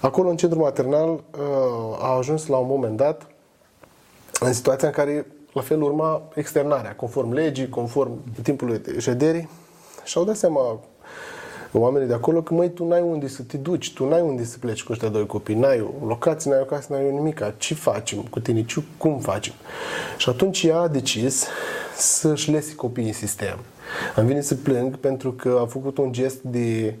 Acolo, 0.00 0.28
în 0.28 0.36
centrul 0.36 0.62
maternal, 0.62 1.08
uh, 1.08 1.98
a 1.98 2.16
ajuns 2.16 2.46
la 2.46 2.56
un 2.56 2.66
moment 2.66 2.96
dat 2.96 3.26
în 4.40 4.52
situația 4.52 4.88
în 4.88 4.94
care, 4.94 5.26
la 5.52 5.60
fel, 5.60 5.82
urma 5.82 6.22
externarea, 6.34 6.94
conform 6.94 7.32
legii, 7.32 7.68
conform 7.68 8.20
timpului 8.42 8.80
șederii 8.98 9.48
și 10.04 10.18
au 10.18 10.24
dat 10.24 10.36
seama 10.36 10.80
oamenii 11.72 12.08
de 12.08 12.14
acolo 12.14 12.42
că, 12.42 12.54
măi, 12.54 12.70
tu 12.70 12.86
n-ai 12.86 13.00
unde 13.00 13.28
să 13.28 13.42
te 13.42 13.56
duci, 13.56 13.92
tu 13.92 14.08
n-ai 14.08 14.20
unde 14.20 14.44
să 14.44 14.58
pleci 14.58 14.82
cu 14.82 14.92
ăștia 14.92 15.08
doi 15.08 15.26
copii, 15.26 15.54
n-ai 15.54 15.80
o 15.80 16.06
locație, 16.06 16.50
n-ai 16.50 16.60
o 16.60 16.64
casă, 16.64 16.92
n-ai 16.92 17.06
o 17.06 17.10
nimica. 17.10 17.54
Ce 17.58 17.74
facem 17.74 18.22
cu 18.22 18.40
tine? 18.40 18.64
Ce, 18.64 18.82
cum 18.98 19.18
facem? 19.18 19.54
Și 20.16 20.28
atunci 20.28 20.62
ea 20.62 20.78
a 20.78 20.88
decis 20.88 21.46
să-și 22.00 22.50
lese 22.50 22.74
copiii 22.74 23.06
în 23.06 23.12
sistem. 23.12 23.58
Am 24.16 24.26
venit 24.26 24.44
să 24.44 24.54
plâng 24.54 24.96
pentru 24.96 25.32
că 25.32 25.58
a 25.62 25.66
făcut 25.66 25.98
un 25.98 26.12
gest 26.12 26.38
de 26.42 26.94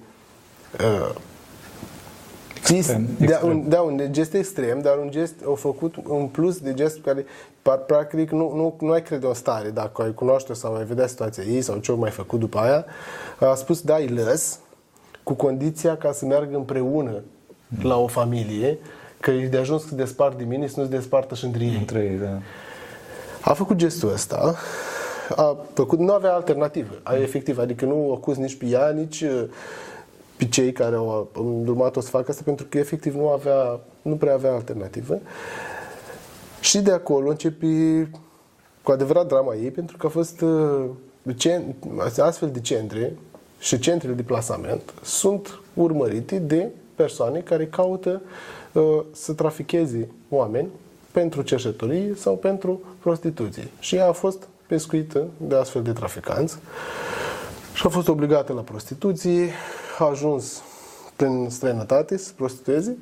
uh, 0.80 1.14
Extrem, 2.68 3.08
de, 3.18 3.40
Un, 3.42 3.68
da, 3.68 3.80
un 3.80 4.02
gest 4.10 4.34
extrem, 4.34 4.80
dar 4.80 4.98
un 4.98 5.10
gest, 5.10 5.34
au 5.44 5.54
făcut 5.54 5.94
un 6.06 6.26
plus 6.26 6.58
de 6.58 6.74
gest 6.74 7.00
care 7.00 7.24
practic 7.86 8.30
nu, 8.30 8.54
nu, 8.54 8.76
nu 8.80 8.90
ai 8.90 9.02
crede 9.02 9.26
o 9.26 9.32
stare, 9.32 9.68
dacă 9.68 10.02
ai 10.02 10.14
cunoaște 10.14 10.52
sau 10.52 10.74
ai 10.74 10.84
vedea 10.84 11.06
situația 11.06 11.42
ei 11.42 11.62
sau 11.62 11.78
ce 11.78 11.90
au 11.90 11.96
mai 11.96 12.10
făcut 12.10 12.38
după 12.38 12.58
aia, 12.58 12.84
a 13.38 13.54
spus 13.54 13.80
da, 13.80 13.96
îi 13.96 14.08
lăs 14.08 14.58
cu 15.22 15.32
condiția 15.32 15.96
ca 15.96 16.12
să 16.12 16.24
meargă 16.24 16.56
împreună 16.56 17.10
mm. 17.10 17.88
la 17.88 17.98
o 17.98 18.06
familie, 18.06 18.78
că 19.20 19.30
e 19.30 19.46
de 19.46 19.56
ajuns 19.56 19.86
să 19.86 19.94
despart 19.94 20.38
de 20.38 20.44
mine 20.44 20.66
să 20.66 20.80
nu 20.80 20.86
se 20.86 20.90
despartă 20.90 21.34
și 21.34 21.44
între 21.44 21.64
ei. 21.64 21.76
Între 21.78 21.98
ei, 21.98 22.18
da. 22.18 22.38
A 23.40 23.52
făcut 23.52 23.76
gestul 23.76 24.12
ăsta, 24.12 24.54
a 25.36 25.56
făcut, 25.74 25.98
nu 25.98 26.12
avea 26.12 26.34
alternativă, 26.34 27.00
a, 27.02 27.16
efectiv, 27.16 27.58
adică 27.58 27.84
nu 27.84 28.12
acuz 28.16 28.36
nici 28.36 28.56
pe 28.56 28.66
ea, 28.66 28.90
nici 28.90 29.20
uh, 29.20 29.44
pe 30.36 30.44
cei 30.48 30.72
care 30.72 30.96
au 30.96 31.30
urmat-o 31.66 32.00
să 32.00 32.08
facă 32.08 32.30
asta, 32.30 32.42
pentru 32.44 32.66
că 32.68 32.78
efectiv 32.78 33.14
nu 33.14 33.28
avea, 33.28 33.80
nu 34.02 34.14
prea 34.14 34.34
avea 34.34 34.52
alternativă. 34.52 35.18
Și 36.60 36.78
de 36.78 36.92
acolo 36.92 37.28
începe 37.28 37.66
cu 38.82 38.90
adevărat 38.90 39.26
drama 39.26 39.54
ei, 39.54 39.70
pentru 39.70 39.96
că 39.96 40.06
a 40.06 40.10
fost 40.10 40.40
uh, 40.40 40.84
astfel 42.18 42.50
de 42.50 42.60
centre 42.60 43.16
și 43.58 43.78
centrele 43.78 44.14
de 44.14 44.22
plasament 44.22 44.94
sunt 45.02 45.60
urmărite 45.74 46.38
de 46.38 46.68
persoane 46.94 47.40
care 47.40 47.66
caută 47.66 48.22
uh, 48.72 49.00
să 49.12 49.32
traficheze 49.32 50.08
oameni 50.28 50.68
pentru 51.12 51.42
cerșetorie 51.42 52.14
sau 52.16 52.36
pentru 52.36 52.80
prostituție. 53.00 53.68
Și 53.78 53.96
ea 53.96 54.08
a 54.08 54.12
fost 54.12 54.48
pescuită 54.66 55.26
de 55.36 55.54
astfel 55.54 55.82
de 55.82 55.92
traficanți 55.92 56.56
și 57.74 57.86
a 57.86 57.88
fost 57.88 58.08
obligată 58.08 58.52
la 58.52 58.60
prostituție, 58.60 59.50
a 59.98 60.04
ajuns 60.04 60.62
prin 61.16 61.46
străinătate 61.50 62.16
să 62.16 62.30
prostitueze, 62.36 62.96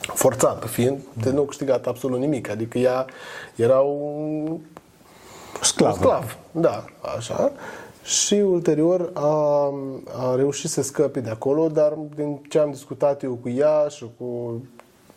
forțată 0.00 0.66
fiind, 0.66 0.98
de 1.12 1.30
nu 1.30 1.42
câștigat 1.42 1.86
absolut 1.86 2.18
nimic. 2.18 2.50
Adică 2.50 2.78
ea 2.78 3.06
era 3.56 3.78
un 3.80 4.58
sclav. 5.62 5.92
Un 5.92 5.98
sclav, 5.98 6.36
da, 6.50 6.84
așa. 7.16 7.52
Și 8.02 8.34
ulterior 8.34 9.10
a, 9.12 9.72
a 10.16 10.34
reușit 10.36 10.70
să 10.70 10.82
scape 10.82 11.20
de 11.20 11.30
acolo, 11.30 11.68
dar 11.68 11.92
din 12.14 12.40
ce 12.48 12.58
am 12.58 12.70
discutat 12.70 13.22
eu 13.22 13.38
cu 13.42 13.48
ea 13.48 13.86
și 13.88 14.06
cu 14.18 14.60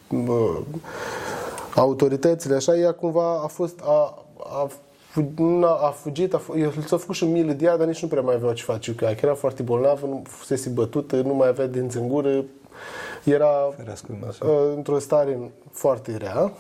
bă, 0.10 0.60
autoritățile, 1.76 2.56
așa, 2.56 2.76
ea 2.76 2.92
cumva 2.92 3.42
a 3.44 3.48
fost, 3.48 3.80
a, 3.84 4.24
a, 4.44 4.70
a 5.82 5.90
fugit, 5.90 6.34
a, 6.34 6.42
s-a 6.86 6.98
făcut 6.98 7.16
și 7.16 7.26
milă 7.26 7.52
de 7.52 7.66
ea, 7.66 7.78
dar 7.78 7.88
nici 7.88 8.02
nu 8.02 8.08
prea 8.08 8.22
mai 8.22 8.36
avea 8.36 8.54
ce 8.54 8.64
face 8.64 8.92
cu 8.92 9.06
ea, 9.06 9.16
că 9.16 9.20
era 9.22 9.34
foarte 9.34 9.64
bolnavă, 9.64 10.08
nu 10.08 10.22
fusese 10.28 10.70
bătută, 10.70 11.16
nu 11.16 11.34
mai 11.34 11.48
avea 11.48 11.68
dinți 11.68 11.98
în 11.98 12.08
gură, 12.08 12.44
era 13.24 13.74
uh, 14.42 14.74
într-o 14.76 15.00
stare 15.00 15.52
foarte 15.72 16.18
rea. 16.18 16.52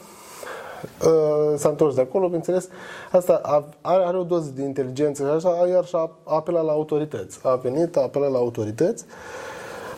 Uh, 1.06 1.58
s-a 1.58 1.70
întors 1.70 1.96
de 1.96 2.02
acolo, 2.02 2.26
bineînțeles, 2.26 2.68
asta 3.12 3.40
are, 3.82 4.04
are 4.04 4.18
o 4.18 4.24
doză 4.24 4.52
de 4.56 4.62
inteligență 4.62 5.24
și 5.24 5.48
așa, 5.48 5.68
iar 5.68 5.86
și-a 5.86 6.12
apelat 6.24 6.66
la 6.66 6.72
autorități. 6.72 7.40
A 7.44 7.56
venit, 7.56 7.98
a 7.98 8.02
apelat 8.02 8.32
la 8.32 8.38
autorități, 8.38 9.06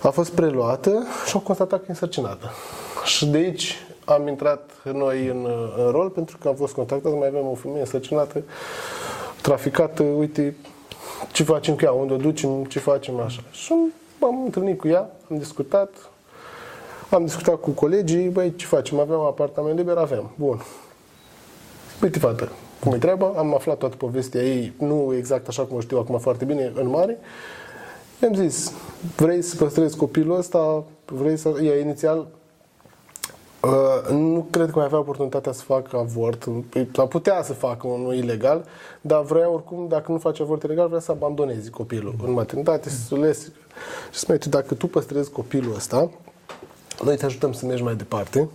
a 0.01 0.10
fost 0.10 0.31
preluată 0.31 1.03
și 1.25 1.36
au 1.36 1.39
constatat 1.39 1.79
că 1.79 1.86
e 1.88 1.89
însărcinată. 1.89 2.51
Și 3.03 3.25
de 3.25 3.38
aici 3.38 3.85
am 4.06 4.28
intrat 4.28 4.72
noi 4.94 5.28
în, 5.28 5.48
în 5.78 5.92
rol 5.92 6.10
pentru 6.10 6.38
că 6.38 6.48
am 6.48 6.56
fost 6.56 6.74
contactat, 6.74 7.18
mai 7.18 7.28
avem 7.28 7.48
o 7.48 7.54
femeie 7.54 7.80
însărcinată, 7.80 8.44
traficată, 9.42 10.04
uite, 10.04 10.56
ce 11.32 11.44
facem 11.44 11.76
cu 11.76 11.84
ea, 11.84 11.92
unde 11.92 12.14
o 12.14 12.18
ducem, 12.18 12.64
ce 12.64 12.80
facem 12.80 13.20
așa. 13.20 13.42
Și 13.52 13.74
m-am 14.20 14.44
întâlnit 14.44 14.80
cu 14.80 14.88
ea, 14.88 15.10
am 15.30 15.38
discutat, 15.38 15.90
am 17.10 17.24
discutat 17.24 17.56
cu 17.56 17.70
colegii, 17.70 18.28
băi, 18.28 18.56
ce 18.56 18.66
facem, 18.66 19.00
avem 19.00 19.20
apartament 19.20 19.78
liber, 19.78 19.98
avem, 19.98 20.32
bun. 20.36 20.62
Uite, 22.02 22.20
fată, 22.20 22.52
cum 22.80 22.94
e 22.94 22.98
treaba, 22.98 23.34
am 23.38 23.56
aflat 23.56 23.78
toată 23.78 23.96
povestea 23.96 24.42
ei, 24.42 24.74
nu 24.78 25.14
exact 25.18 25.48
așa 25.48 25.64
cum 25.64 25.78
o 25.78 25.80
știu 25.80 25.98
acum 25.98 26.18
foarte 26.20 26.46
bine, 26.46 26.72
în 26.76 26.88
mare. 26.88 27.18
I-am 28.22 28.34
zis, 28.34 28.72
vrei 29.16 29.42
să 29.42 29.56
păstrezi 29.56 29.98
copilul 29.98 30.38
ăsta, 30.38 30.84
vrei 31.06 31.38
să... 31.38 31.54
Ea 31.62 31.80
inițial 31.80 32.28
Uh, 33.65 34.10
nu 34.12 34.48
cred 34.50 34.65
că 34.65 34.72
mai 34.75 34.86
avea 34.86 35.00
oportunitatea 35.00 35.51
să 35.51 35.62
facă 35.62 35.98
avort. 35.98 36.48
Păi, 36.69 36.89
a 36.95 37.05
putea 37.05 37.43
să 37.43 37.53
facă 37.53 37.88
unul 37.88 38.13
ilegal, 38.13 38.65
dar 39.01 39.22
vrea 39.22 39.50
oricum, 39.50 39.88
dacă 39.88 40.12
nu 40.12 40.17
face 40.17 40.41
avort 40.41 40.63
ilegal, 40.63 40.88
vrea 40.88 41.00
să 41.00 41.12
abandonezi 41.12 41.69
copilul 41.69 42.15
în 42.25 42.31
maternitate, 42.31 42.89
să 42.89 43.15
lesi. 43.15 43.51
Și 44.12 44.19
spune, 44.19 44.38
dacă 44.50 44.74
tu 44.74 44.88
păstrezi 44.88 45.31
copilul 45.31 45.75
ăsta, 45.75 46.10
noi 47.03 47.17
te 47.17 47.25
ajutăm 47.25 47.53
să 47.53 47.65
mergi 47.65 47.84
mai 47.84 47.95
departe. 47.95 48.50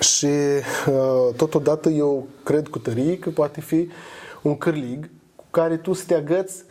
Și 0.00 0.26
uh, 0.26 1.34
totodată 1.36 1.88
eu 1.88 2.26
cred 2.44 2.68
cu 2.68 2.78
tărie 2.78 3.18
că 3.18 3.30
poate 3.30 3.60
fi 3.60 3.88
un 4.42 4.58
cârlig 4.58 5.10
cu 5.36 5.44
care 5.50 5.76
tu 5.76 5.92
să 5.92 6.04
te 6.06 6.14
agăți 6.14 6.64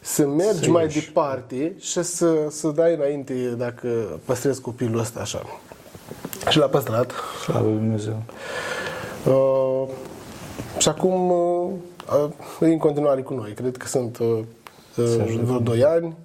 să 0.00 0.26
mergi 0.26 0.64
să 0.64 0.70
mai 0.70 0.86
departe 0.86 1.74
și 1.78 2.02
să, 2.02 2.46
să 2.50 2.68
dai 2.68 2.94
înainte 2.94 3.48
dacă 3.48 4.20
păstrezi 4.24 4.60
copilul 4.60 4.98
ăsta 4.98 5.20
așa. 5.20 5.42
Și 6.50 6.58
l-a 6.58 6.66
păstrat. 6.66 7.12
Slavă 7.42 7.64
Lui 7.64 7.76
Dumnezeu. 7.76 8.22
Uh, 9.26 9.88
și 10.78 10.88
acum 10.88 11.30
uh, 11.30 11.70
e 12.60 12.66
în 12.66 12.78
continuare 12.78 13.22
cu 13.22 13.34
noi. 13.34 13.52
Cred 13.52 13.76
că 13.76 13.86
sunt 13.86 14.18
uh, 14.18 14.38
uh 14.96 15.38
vreo 15.42 15.58
2 15.58 15.84
ani. 15.84 16.16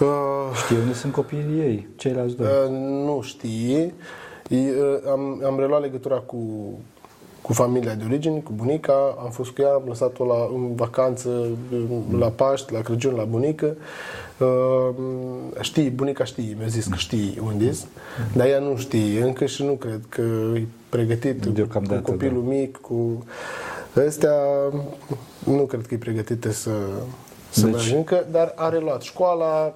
Uh, 0.00 0.56
Știi 0.64 0.76
unde 0.76 0.92
sunt 0.92 1.12
copiii 1.12 1.60
ei, 1.60 1.88
ceilalți 1.96 2.36
doi? 2.36 2.46
Uh, 2.46 2.70
nu 3.06 3.20
știe. 3.22 3.94
Uh, 4.50 5.10
am, 5.10 5.42
am 5.44 5.58
reluat 5.58 5.80
legătura 5.80 6.16
cu, 6.16 6.36
cu 7.46 7.52
familia 7.52 7.94
de 7.94 8.04
origine, 8.04 8.38
cu 8.38 8.52
bunica, 8.56 9.16
am 9.18 9.30
fost 9.30 9.50
cu 9.50 9.62
ea, 9.62 9.72
am 9.72 9.82
lăsat-o 9.86 10.24
la, 10.24 10.48
în 10.54 10.74
vacanță 10.74 11.48
la 12.18 12.28
Paști, 12.28 12.72
la 12.72 12.80
Crăciun, 12.80 13.14
la 13.14 13.24
bunică. 13.24 13.76
Uh, 14.38 14.94
știi, 15.60 15.90
bunica 15.90 16.24
știe, 16.24 16.56
mi-a 16.58 16.66
zis 16.66 16.86
că 16.86 16.96
știi 16.96 17.40
unde 17.44 17.64
mm. 17.64 17.78
dar 18.34 18.46
ea 18.46 18.58
nu 18.58 18.76
știe 18.76 19.22
încă 19.22 19.46
și 19.46 19.64
nu 19.64 19.72
cred 19.72 20.00
că 20.08 20.22
e 20.54 20.66
pregătit 20.88 21.44
cu 21.72 22.00
copilul 22.02 22.42
da. 22.42 22.48
mic, 22.48 22.76
cu 22.76 23.24
ăstea, 23.96 24.36
nu 25.44 25.62
cred 25.62 25.86
că 25.86 25.94
e 25.94 25.98
pregătită 25.98 26.50
să, 26.50 26.70
să 27.50 27.66
deci... 27.66 27.74
meargă 27.74 27.96
încă, 27.96 28.26
dar 28.30 28.52
a 28.56 28.68
reluat 28.68 29.02
școala, 29.02 29.74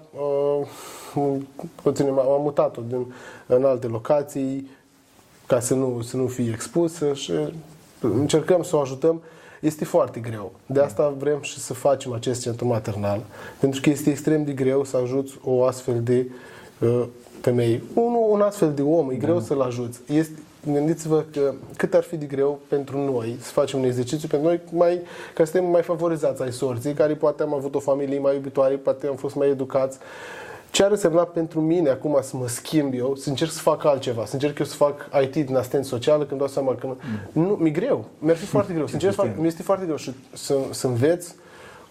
uh, 1.15 1.41
puțin, 1.83 2.07
am 2.07 2.41
mutat-o 2.43 2.81
din, 2.89 3.15
în 3.47 3.65
alte 3.65 3.87
locații 3.87 4.69
ca 5.51 5.61
să 5.61 5.75
nu, 5.75 6.03
să 6.03 6.17
nu 6.17 6.27
fie 6.27 6.51
expusă 6.55 7.13
și 7.13 7.33
încercăm 8.01 8.63
să 8.63 8.77
o 8.77 8.81
ajutăm. 8.81 9.23
Este 9.61 9.85
foarte 9.85 10.21
greu. 10.21 10.53
De 10.67 10.81
asta 10.81 11.15
vrem 11.19 11.39
și 11.43 11.59
să 11.59 11.75
facem 11.75 12.13
acest 12.13 12.43
centru 12.43 12.67
maternal, 12.67 13.21
pentru 13.61 13.81
că 13.81 13.91
este 13.91 14.11
extrem 14.11 14.45
de 14.45 14.53
greu 14.53 14.85
să 14.85 14.97
ajuți 14.97 15.39
o 15.45 15.65
astfel 15.65 16.03
de 16.03 16.31
uh, 16.79 17.05
femeie. 17.41 17.83
Un, 17.95 18.15
un 18.31 18.41
astfel 18.41 18.73
de 18.75 18.83
om, 18.83 19.11
e 19.11 19.15
greu 19.15 19.39
da. 19.39 19.45
să-l 19.45 19.61
ajuți. 19.61 20.01
Este, 20.07 20.39
gândiți-vă 20.73 21.25
că 21.33 21.55
cât 21.77 21.95
ar 21.95 22.03
fi 22.03 22.17
de 22.17 22.27
greu 22.27 22.61
pentru 22.69 22.99
noi 22.99 23.37
să 23.41 23.51
facem 23.51 23.79
un 23.79 23.85
exercițiu 23.85 24.29
pentru 24.29 24.49
noi 24.49 24.61
mai, 24.73 25.01
ca 25.35 25.45
să 25.45 25.51
suntem 25.51 25.71
mai 25.71 25.83
favorizați 25.83 26.43
ai 26.43 26.53
sorții, 26.53 26.93
care 26.93 27.15
poate 27.15 27.43
am 27.43 27.55
avut 27.55 27.75
o 27.75 27.79
familie 27.79 28.19
mai 28.19 28.35
iubitoare, 28.35 28.75
poate 28.75 29.07
am 29.07 29.17
fost 29.17 29.35
mai 29.35 29.49
educați. 29.49 29.99
Ce 30.71 30.85
ar 30.85 30.91
însemna 30.91 31.25
pentru 31.25 31.61
mine 31.61 31.89
acum 31.89 32.19
să 32.23 32.37
mă 32.37 32.49
schimb 32.49 32.95
eu, 32.95 33.15
să 33.15 33.29
încerc 33.29 33.51
să 33.51 33.61
fac 33.61 33.85
altceva, 33.85 34.25
să 34.25 34.35
încerc 34.35 34.59
eu 34.59 34.67
să 34.67 34.75
fac 34.75 35.09
IT 35.23 35.47
din 35.47 35.57
asistent 35.57 35.85
social, 35.85 36.25
când 36.25 36.39
dau 36.39 36.49
seama 36.49 36.75
că 36.75 36.87
nu, 36.87 36.97
mm. 37.33 37.43
nu 37.43 37.55
mi-e 37.55 37.71
greu, 37.71 38.05
mi-ar 38.19 38.37
fi 38.37 38.45
foarte 38.57 38.73
greu, 38.73 38.87
sincer, 38.87 39.13
fac, 39.13 39.37
mi 39.37 39.47
este 39.47 39.63
foarte 39.63 39.85
greu 39.85 39.97
și 39.97 40.13
să, 40.33 40.57
să 40.71 40.87
înveți 40.87 41.35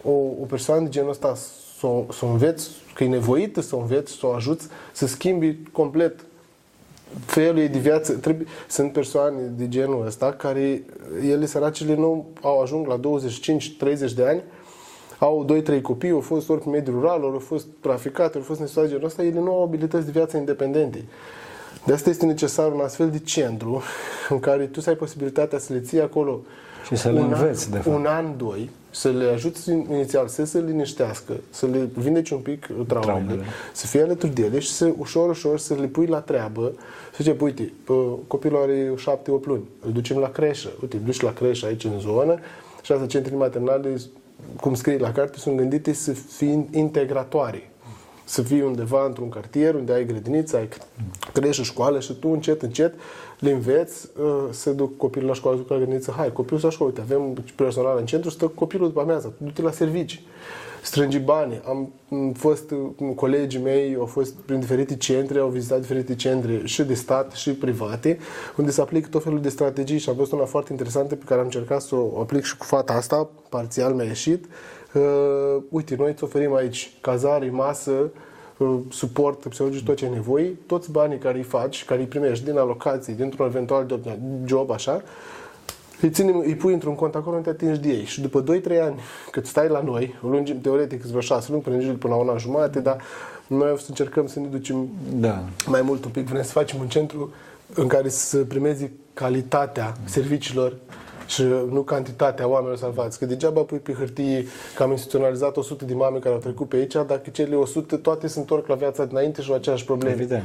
o, 0.03 0.12
o 0.12 0.45
persoană 0.48 0.83
de 0.83 0.89
genul 0.89 1.09
ăsta 1.09 1.36
să, 1.79 1.88
să 2.12 2.25
o 2.25 2.27
înveți, 2.27 2.69
că 2.93 3.03
e 3.03 3.07
nevoită 3.07 3.62
să 3.62 3.75
o 3.75 3.79
înveți, 3.79 4.12
să 4.12 4.25
o 4.25 4.33
ajuți, 4.33 4.67
să 4.91 5.07
schimbi 5.07 5.57
complet 5.71 6.19
felul 7.25 7.57
ei 7.57 7.67
de 7.67 7.77
viață. 7.77 8.13
Trebuie, 8.13 8.48
sunt 8.67 8.91
persoane 8.91 9.41
de 9.55 9.67
genul 9.67 10.05
ăsta 10.05 10.31
care, 10.31 10.83
ele 11.24 11.45
săracele 11.45 11.95
nu 11.95 12.27
au 12.41 12.62
ajuns 12.62 12.88
la 12.88 13.00
25-30 13.00 14.13
de 14.15 14.27
ani, 14.27 14.43
au 15.18 15.46
2-3 15.78 15.82
copii, 15.82 16.10
au 16.10 16.20
fost 16.20 16.50
ori 16.50 16.62
pe 16.62 16.70
mediul 16.70 17.00
rural, 17.00 17.24
ori 17.24 17.34
au 17.34 17.39
fost 17.39 17.68
traficate, 17.80 18.38
au 18.38 18.44
fost 18.44 18.60
în 18.60 18.88
genul 18.88 19.06
ăsta, 19.06 19.24
ele 19.24 19.39
nu 19.39 19.51
au 19.51 19.63
abilități 19.63 20.06
de 20.06 20.12
viață 20.12 20.38
independente. 20.38 21.04
De 21.86 21.94
asta 21.94 22.10
este 22.10 22.25
necesar 22.25 22.72
un 22.72 22.80
astfel 22.80 23.10
de 23.10 23.20
centru 23.20 23.82
în 24.30 24.39
care 24.39 24.66
tu 24.66 24.82
să 24.82 24.89
ai 24.89 24.96
posibilitatea 24.96 25.60
să 25.60 25.74
le 25.74 25.80
ții 25.80 26.01
acolo 26.01 26.39
și 26.86 26.96
să 26.96 27.10
le 27.10 27.20
înveți, 27.20 27.72
de 27.72 27.78
fapt. 27.78 27.96
Un 27.96 28.06
an, 28.06 28.38
doi, 28.38 28.70
să 28.89 29.10
le 29.10 29.25
ajuți 29.25 29.70
inițial 29.70 30.28
să 30.28 30.46
se 30.46 30.60
liniștească, 30.60 31.34
să 31.50 31.66
le 31.66 31.89
vindeci 31.94 32.30
un 32.30 32.39
pic 32.39 32.66
traumele, 32.66 33.00
traumele. 33.00 33.44
să 33.74 33.88
fie 33.88 34.01
alături 34.01 34.34
de 34.34 34.42
ele 34.42 34.60
și 34.60 34.72
să 34.72 34.94
ușor, 34.98 35.30
ușor 35.30 35.60
să 35.60 35.74
le 35.74 35.86
pui 35.86 36.06
la 36.06 36.20
treabă. 36.20 36.72
Să 37.12 37.18
zice, 37.24 37.36
uite, 37.39 37.74
copilul 38.28 38.62
are 38.62 38.94
șapte, 38.96 39.32
opt 39.32 39.46
luni, 39.46 39.63
îl 39.86 39.92
ducem 39.92 40.18
la 40.18 40.30
creșă. 40.30 40.70
Uite, 40.82 40.96
îl 40.96 41.01
duci 41.06 41.22
la 41.22 41.34
creșă 41.34 41.66
aici 41.66 41.84
în 41.84 42.00
zonă 42.00 42.39
și 42.82 42.92
asta 42.92 43.06
centrele 43.06 43.38
maternale, 43.38 43.96
cum 44.62 44.74
scrie 44.74 44.98
la 44.98 45.12
carte, 45.12 45.38
sunt 45.38 45.58
gândite 45.58 45.93
să 45.93 46.12
fie 46.12 46.67
integratoare 46.72 47.69
să 48.29 48.41
fii 48.41 48.62
undeva 48.62 49.05
într-un 49.05 49.29
cartier 49.29 49.75
unde 49.75 49.93
ai 49.93 50.05
grădiniță, 50.05 50.58
ai 50.58 50.67
creșă, 51.34 51.63
școală 51.63 52.00
și 52.00 52.13
tu 52.13 52.27
încet, 52.27 52.62
încet 52.62 52.93
le 53.39 53.51
înveți 53.51 54.08
uh, 54.19 54.48
să 54.50 54.72
duc 54.72 54.98
copilul 54.98 55.27
la 55.27 55.34
școală, 55.34 55.55
să 55.55 55.62
duc 55.62 55.72
la 55.72 55.77
grădiniță. 55.77 56.13
Hai, 56.17 56.31
copilul 56.31 56.60
la 56.63 56.69
școală, 56.69 56.93
uite, 56.96 57.13
avem 57.13 57.43
personal 57.55 57.98
în 57.98 58.05
centru, 58.05 58.29
stă 58.29 58.48
copilul 58.48 58.88
după 58.88 59.01
amiază, 59.01 59.34
du-te 59.38 59.62
la 59.62 59.72
servicii. 59.72 60.25
Strângi 60.81 61.19
bani. 61.19 61.62
Am 61.67 61.91
fost, 62.33 62.71
uh, 62.71 63.12
colegii 63.15 63.59
mei 63.59 63.95
au 64.00 64.05
fost 64.05 64.33
prin 64.33 64.59
diferite 64.59 64.95
centre, 64.95 65.39
au 65.39 65.48
vizitat 65.48 65.79
diferite 65.79 66.15
centre 66.15 66.62
și 66.63 66.83
de 66.83 66.93
stat 66.93 67.31
și 67.31 67.51
private, 67.51 68.17
unde 68.57 68.71
se 68.71 68.81
aplică 68.81 69.07
tot 69.09 69.24
felul 69.24 69.41
de 69.41 69.50
strategii 69.50 69.98
și 69.98 70.09
am 70.09 70.15
văzut 70.15 70.31
una 70.31 70.45
foarte 70.45 70.71
interesantă 70.71 71.15
pe 71.15 71.24
care 71.25 71.39
am 71.39 71.45
încercat 71.45 71.81
să 71.81 71.95
o 71.95 72.19
aplic 72.19 72.43
și 72.43 72.57
cu 72.57 72.65
fata 72.65 72.93
asta, 72.93 73.29
parțial 73.50 73.93
mi-a 73.93 74.05
ieșit, 74.05 74.45
uh, 74.93 75.62
uite, 75.69 75.95
noi 75.95 76.12
îți 76.12 76.24
oferim 76.24 76.53
aici 76.53 76.91
cazare, 77.01 77.50
masă, 77.50 78.12
uh, 78.57 78.77
suport 78.89 79.45
psihologic, 79.45 79.86
tot 79.86 79.95
ce 79.95 80.05
ai 80.05 80.12
nevoie, 80.12 80.57
toți 80.65 80.91
banii 80.91 81.17
care 81.17 81.38
îi 81.38 81.43
faci, 81.43 81.86
care 81.86 82.00
îi 82.00 82.07
primești 82.07 82.45
din 82.45 82.57
alocații, 82.57 83.13
dintr-un 83.13 83.45
eventual 83.45 84.00
job, 84.45 84.71
așa, 84.71 85.01
îi, 86.01 86.10
ținem, 86.10 86.39
îi 86.39 86.56
pui 86.56 86.74
într-un 86.74 86.96
cont 86.96 87.15
acolo 87.15 87.36
unde 87.36 87.51
te 87.51 87.56
atingi 87.56 87.79
de 87.88 87.89
ei. 87.89 88.06
Și 88.06 88.22
după 88.22 88.44
2-3 88.44 88.46
ani, 88.82 89.00
cât 89.32 89.46
stai 89.46 89.68
la 89.68 89.82
noi, 89.82 90.15
lungim 90.22 90.62
teoretic 90.62 91.03
vreo 91.03 91.22
6 91.22 91.48
luni, 91.51 91.63
până 91.63 91.94
până 91.94 92.13
la 92.13 92.20
una 92.20 92.38
jumate, 92.38 92.79
dar 92.79 93.01
noi 93.48 93.72
o 93.72 93.77
să 93.77 93.86
încercăm 93.88 94.28
să 94.28 94.39
ne 94.39 94.47
ducem 94.47 94.88
da. 95.13 95.43
mai 95.65 95.82
mult 95.82 96.06
un 96.06 96.12
pic. 96.12 96.28
Vrem 96.28 96.43
să 96.43 96.52
facem 96.52 96.80
un 96.80 96.88
centru 96.88 97.34
în 97.73 97.88
care 97.88 98.10
să 98.10 98.38
primezi 98.38 98.89
calitatea 99.13 99.93
serviciilor 100.06 100.76
și 101.30 101.44
nu 101.70 101.82
cantitatea 101.82 102.48
oamenilor 102.48 102.78
salvați. 102.78 103.20
Că 103.20 103.26
degeaba 103.26 103.62
pui 103.62 103.78
pe 103.78 103.94
hârtie 103.94 104.46
că 104.76 104.84
am 104.84 104.92
instituționalizat 104.92 105.58
100 105.58 105.86
de 105.86 105.94
mame 105.94 106.20
care 106.20 106.34
au 106.34 106.39
trecut 106.39 106.68
pe 106.68 106.76
aici, 106.76 106.94
dacă 106.94 107.30
cele 107.32 107.56
100 107.56 107.98
toate 107.98 108.28
se 108.28 108.39
întorc 108.39 108.68
la 108.68 108.76
viața 108.76 109.06
dinainte 109.06 109.42
și 109.42 109.50
au 109.50 109.56
aceeași 109.56 109.86
probleme. 109.86 110.13
Evident. 110.13 110.44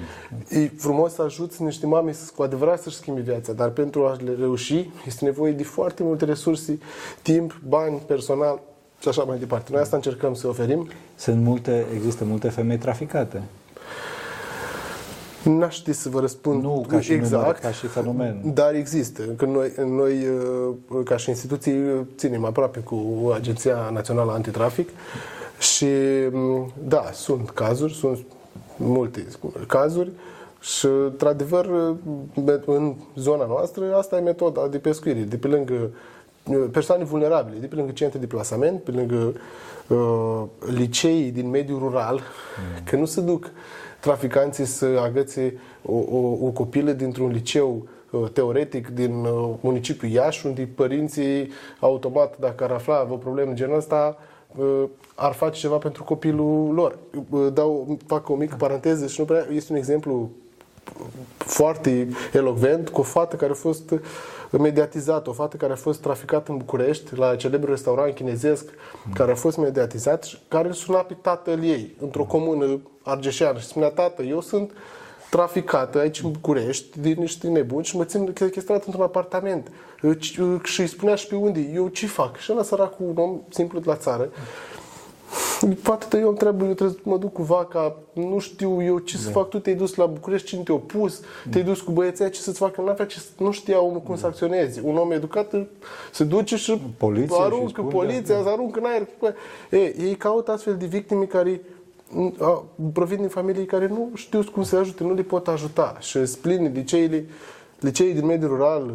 E 0.48 0.70
frumos 0.76 1.12
să 1.12 1.22
ajuți 1.22 1.62
niște 1.62 1.86
mame 1.86 2.12
să, 2.12 2.30
cu 2.36 2.42
adevărat 2.42 2.80
să-și 2.80 2.96
schimbi 2.96 3.20
viața, 3.20 3.52
dar 3.52 3.68
pentru 3.68 4.06
a 4.06 4.16
le 4.24 4.34
reuși 4.38 4.90
este 5.06 5.24
nevoie 5.24 5.52
de 5.52 5.62
foarte 5.62 6.02
multe 6.02 6.24
resurse, 6.24 6.78
timp, 7.22 7.60
bani, 7.68 8.02
personal 8.06 8.60
și 9.00 9.08
așa 9.08 9.22
mai 9.22 9.38
departe. 9.38 9.72
Noi 9.72 9.80
asta 9.80 9.96
încercăm 9.96 10.34
să 10.34 10.48
oferim. 10.48 10.88
Sunt 11.16 11.42
multe, 11.42 11.86
există 11.94 12.24
multe 12.24 12.48
femei 12.48 12.78
traficate. 12.78 13.42
N-aș 15.44 15.74
ști 15.74 15.92
să 15.92 16.08
vă 16.08 16.20
răspund 16.20 16.62
nu 16.62 16.84
ca 16.88 17.00
și 17.00 17.12
exact, 17.12 17.42
număr, 17.42 17.54
ca 17.54 17.70
și 17.70 17.86
fenomen. 17.86 18.40
Dar 18.54 18.74
există. 18.74 19.22
Că 19.22 19.44
noi, 19.44 19.72
noi, 19.86 20.26
uh, 20.88 21.04
ca 21.04 21.16
și 21.16 21.28
instituții, 21.28 22.06
ținem 22.16 22.44
aproape 22.44 22.78
cu 22.78 23.30
Agenția 23.34 23.90
Națională 23.92 24.32
Antitrafic 24.32 24.88
și, 25.58 25.86
mm, 26.30 26.72
da, 26.88 27.04
sunt 27.12 27.50
cazuri, 27.50 27.94
sunt 27.94 28.18
multe 28.76 29.26
cazuri 29.66 30.10
și, 30.60 30.86
într-adevăr, 30.86 31.94
în 32.66 32.94
zona 33.16 33.46
noastră, 33.46 33.94
asta 33.96 34.16
e 34.16 34.20
metoda 34.20 34.66
de 34.66 34.78
pescuire. 34.78 35.20
De 35.20 35.36
pe 35.36 35.46
lângă 35.46 35.90
uh, 36.44 36.64
persoane 36.70 37.04
vulnerabile, 37.04 37.58
de 37.58 37.66
pe 37.66 37.74
lângă 37.74 37.92
centre 37.92 38.18
de 38.18 38.26
plasament, 38.26 38.82
pe 38.82 38.90
lângă 38.90 39.34
uh, 39.86 40.42
licei 40.74 41.30
din 41.30 41.50
mediul 41.50 41.78
rural, 41.78 42.14
mm. 42.14 42.84
că 42.84 42.96
nu 42.96 43.04
se 43.04 43.20
duc 43.20 43.50
traficanții 44.04 44.64
să 44.64 44.86
agățe 45.02 45.58
o, 45.82 45.96
o, 45.96 46.46
o 46.46 46.50
copilă 46.50 46.92
dintr-un 46.92 47.30
liceu 47.30 47.86
uh, 48.10 48.30
teoretic 48.32 48.88
din 48.88 49.14
uh, 49.24 49.54
municipiul 49.60 50.10
Iași, 50.10 50.46
unde 50.46 50.68
părinții 50.74 51.48
automat, 51.80 52.38
dacă 52.38 52.64
ar 52.64 52.70
afla 52.70 53.08
o 53.10 53.16
problemă 53.16 53.52
genul 53.52 53.76
ăsta, 53.76 54.16
uh, 54.56 54.84
ar 55.14 55.32
face 55.32 55.60
ceva 55.60 55.76
pentru 55.76 56.04
copilul 56.04 56.74
lor. 56.74 56.98
Dau, 57.52 57.98
fac 58.06 58.28
o 58.28 58.34
mică 58.34 58.56
paranteză 58.58 59.06
și 59.06 59.20
nu 59.20 59.26
prea, 59.26 59.46
este 59.52 59.72
un 59.72 59.78
exemplu 59.78 60.30
foarte 61.36 62.08
elocvent 62.32 62.88
cu 62.88 63.00
o 63.00 63.02
fată 63.02 63.36
care 63.36 63.52
a 63.52 63.54
fost 63.54 63.94
mediatizată, 64.50 65.30
o 65.30 65.32
fată 65.32 65.56
care 65.56 65.72
a 65.72 65.76
fost 65.76 66.00
traficată 66.00 66.50
în 66.50 66.56
București 66.56 67.16
la 67.16 67.36
celebrul 67.36 67.70
restaurant 67.70 68.14
chinezesc 68.14 68.64
care 69.14 69.32
a 69.32 69.34
fost 69.34 69.56
mediatizat 69.56 70.24
și 70.24 70.38
care 70.48 70.72
suna 70.72 70.98
pe 70.98 71.16
tatăl 71.20 71.64
ei 71.64 71.94
într-o 72.00 72.24
comună 72.24 72.80
argeșeană 73.02 73.58
și 73.58 73.66
spunea, 73.66 73.88
tată, 73.88 74.22
eu 74.22 74.40
sunt 74.40 74.72
traficată 75.30 75.98
aici 75.98 76.22
în 76.22 76.30
București 76.30 77.00
de 77.00 77.08
niște 77.08 77.48
nebuni 77.48 77.84
și 77.84 77.96
mă 77.96 78.04
țin 78.04 78.32
chestrat 78.32 78.84
într-un 78.84 79.04
apartament. 79.04 79.70
Și 80.60 80.80
îi 80.80 80.86
spunea 80.86 81.14
și 81.14 81.26
pe 81.26 81.34
unde, 81.34 81.70
eu 81.74 81.88
ce 81.88 82.06
fac? 82.06 82.36
Și 82.36 82.52
ăla 82.52 82.62
săracul, 82.62 83.06
un 83.06 83.16
om 83.16 83.40
simplu 83.48 83.78
de 83.78 83.88
la 83.88 83.96
țară, 83.96 84.28
Fată, 85.82 86.16
eu 86.16 86.32
trebuie, 86.32 86.68
eu 86.68 86.74
trebuie 86.74 86.96
să 87.02 87.08
mă 87.08 87.18
duc 87.18 87.32
cu 87.32 87.42
vaca, 87.42 87.96
nu 88.12 88.38
știu 88.38 88.82
eu 88.82 88.98
ce 88.98 89.16
să 89.16 89.26
da. 89.26 89.30
fac, 89.30 89.48
tu 89.48 89.58
te-ai 89.58 89.76
dus 89.76 89.94
la 89.94 90.06
București, 90.06 90.46
cine 90.46 90.62
te-a 90.62 90.74
pus, 90.74 91.20
te-ai 91.50 91.64
dus 91.64 91.80
cu 91.80 91.90
băieții 91.90 92.30
ce 92.30 92.40
să-ți 92.40 92.58
facă, 92.58 92.80
n 92.80 93.06
ce, 93.06 93.22
nu 93.38 93.50
știa 93.50 93.80
omul 93.80 94.00
cum 94.00 94.16
să 94.16 94.26
acționeze. 94.26 94.80
Un 94.84 94.96
om 94.96 95.12
educat 95.12 95.54
se 96.12 96.24
duce 96.24 96.56
și 96.56 96.80
poliția 96.96 97.36
aruncă, 97.36 97.66
și 97.66 97.72
spune, 97.72 97.88
poliția, 97.88 98.42
da. 98.42 98.50
aruncă 98.50 98.78
în 98.78 98.86
aer. 98.86 99.08
E, 99.70 100.02
ei 100.02 100.14
caută 100.14 100.50
astfel 100.50 100.76
de 100.76 100.86
victime 100.86 101.24
care 101.24 101.60
provin 102.92 103.16
din 103.16 103.28
familii 103.28 103.66
care 103.66 103.86
nu 103.86 104.10
știu 104.14 104.44
cum 104.52 104.62
să 104.62 104.76
ajute, 104.76 105.02
nu 105.02 105.14
le 105.14 105.22
pot 105.22 105.48
ajuta. 105.48 105.96
Și 106.00 106.26
spline 106.26 106.70
liceile, 106.74 107.26
liceii 107.80 108.14
din 108.14 108.26
mediul 108.26 108.50
rural 108.50 108.92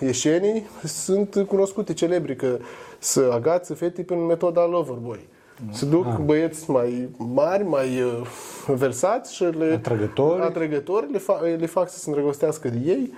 ieșenii 0.00 0.66
sunt 0.84 1.44
cunoscute, 1.48 1.92
celebri, 1.92 2.36
că 2.36 2.58
să 2.98 3.30
agață 3.32 3.74
fete 3.74 4.02
prin 4.02 4.26
metoda 4.26 4.64
Loverboy. 4.64 5.30
Se 5.70 5.84
duc 5.84 6.06
ah. 6.06 6.16
băieți 6.24 6.70
mai 6.70 7.08
mari, 7.16 7.64
mai 7.64 8.02
uh, 8.02 8.26
versați 8.66 9.34
și 9.34 9.44
le, 9.44 9.72
atrăgători, 9.72 10.42
atrăgători 10.42 11.12
le, 11.12 11.18
fa- 11.18 11.58
le 11.58 11.66
fac 11.66 11.90
să 11.90 11.98
se 11.98 12.04
îndrăgostească 12.08 12.68
de 12.68 12.78
ei 12.84 13.12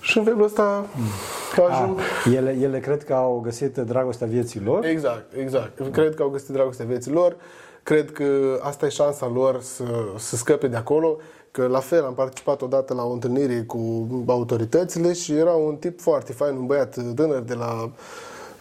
și 0.00 0.18
în 0.18 0.24
felul 0.24 0.42
ăsta 0.42 0.86
mm. 0.94 1.64
ajung... 1.70 1.98
Ah, 1.98 2.32
ele, 2.34 2.56
ele 2.60 2.80
cred 2.80 3.04
că 3.04 3.14
au 3.14 3.40
găsit 3.44 3.76
dragostea 3.76 4.26
vieții 4.26 4.60
lor? 4.60 4.84
Exact, 4.84 5.32
exact. 5.36 5.90
Cred 5.92 6.14
că 6.14 6.22
au 6.22 6.28
găsit 6.28 6.48
dragostea 6.48 6.84
vieții 6.84 7.12
lor. 7.12 7.36
Cred 7.82 8.12
că 8.12 8.58
asta 8.62 8.86
e 8.86 8.88
șansa 8.88 9.30
lor 9.34 9.60
să, 9.60 9.84
să 10.18 10.36
scăpe 10.36 10.66
de 10.66 10.76
acolo. 10.76 11.16
Că 11.50 11.66
la 11.66 11.78
fel 11.78 12.04
am 12.04 12.14
participat 12.14 12.62
odată 12.62 12.94
la 12.94 13.02
o 13.02 13.12
întâlnire 13.12 13.62
cu 13.62 14.06
autoritățile 14.26 15.12
și 15.12 15.32
era 15.32 15.52
un 15.52 15.76
tip 15.76 16.00
foarte 16.00 16.32
fain, 16.32 16.56
un 16.56 16.66
băiat 16.66 16.98
tânăr 17.14 17.40
de 17.40 17.54
la 17.54 17.90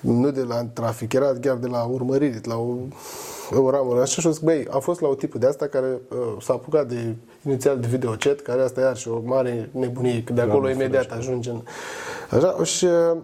nu 0.04 0.32
de 0.32 0.42
la 0.42 0.66
trafic, 0.74 1.14
era 1.14 1.34
chiar 1.42 1.56
de 1.56 1.68
la 1.68 1.84
urmărire, 1.84 2.40
de 2.42 2.50
la 2.50 2.58
o, 2.58 2.76
o 3.52 3.70
ramură. 3.70 4.02
Așa 4.02 4.22
și 4.22 4.32
zic, 4.32 4.44
băi, 4.44 4.68
am 4.72 4.80
fost 4.80 5.02
la 5.02 5.08
o 5.08 5.16
tipă 5.16 5.38
de 5.38 5.48
asta 5.48 5.68
care 5.68 5.88
uh, 6.10 6.18
s-a 6.42 6.54
apucat 6.54 6.88
de 6.88 7.16
inițial 7.46 7.80
de 7.80 7.88
videochat, 7.88 8.40
care 8.40 8.62
asta 8.62 8.82
iar 8.82 8.98
și 8.98 9.08
o 9.08 9.22
mare 9.24 9.70
nebunie, 9.72 10.24
că 10.24 10.34
de 10.34 10.42
acolo 10.42 10.60
Doamne 10.60 10.84
imediat 10.84 11.12
ajunge 11.12 11.50
în... 11.50 11.62
Așa, 12.32 12.64
și 12.64 12.86
uh, 12.86 13.18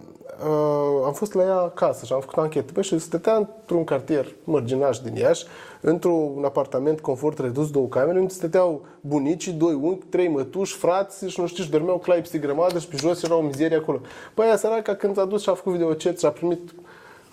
am 1.04 1.12
fost 1.12 1.34
la 1.34 1.42
ea 1.42 1.58
acasă 1.58 2.04
și 2.04 2.12
am 2.12 2.20
făcut 2.20 2.36
o 2.36 2.40
anchetă. 2.40 2.72
Băi, 2.72 2.82
și 2.82 2.98
stătea 2.98 3.36
într-un 3.36 3.84
cartier 3.84 4.26
mărginaș 4.44 4.98
din 4.98 5.14
Iași, 5.14 5.44
într-un 5.80 6.42
apartament 6.44 7.00
confort 7.00 7.38
redus, 7.38 7.70
două 7.70 7.86
camere, 7.86 8.18
unde 8.18 8.32
stăteau 8.32 8.84
bunicii, 9.00 9.52
doi 9.52 9.74
unchi, 9.74 10.06
trei 10.06 10.28
mătuși, 10.28 10.76
frați 10.76 11.28
și 11.28 11.40
nu 11.40 11.46
știu, 11.46 11.64
și 11.64 11.70
dormeau 11.70 11.98
clai 11.98 12.18
peste 12.18 12.38
grămadă 12.38 12.78
și 12.78 12.88
pe 12.88 12.96
jos 12.96 13.22
era 13.22 13.36
o 13.36 13.40
mizerie 13.40 13.76
acolo. 13.76 14.00
Păi 14.34 14.46
aia 14.46 14.56
săraca 14.56 14.94
când 14.94 15.14
s-a 15.14 15.24
dus 15.24 15.42
și 15.42 15.48
a 15.48 15.54
făcut 15.54 15.72
videochat 15.72 16.18
și 16.18 16.26
a 16.26 16.30
primit 16.30 16.74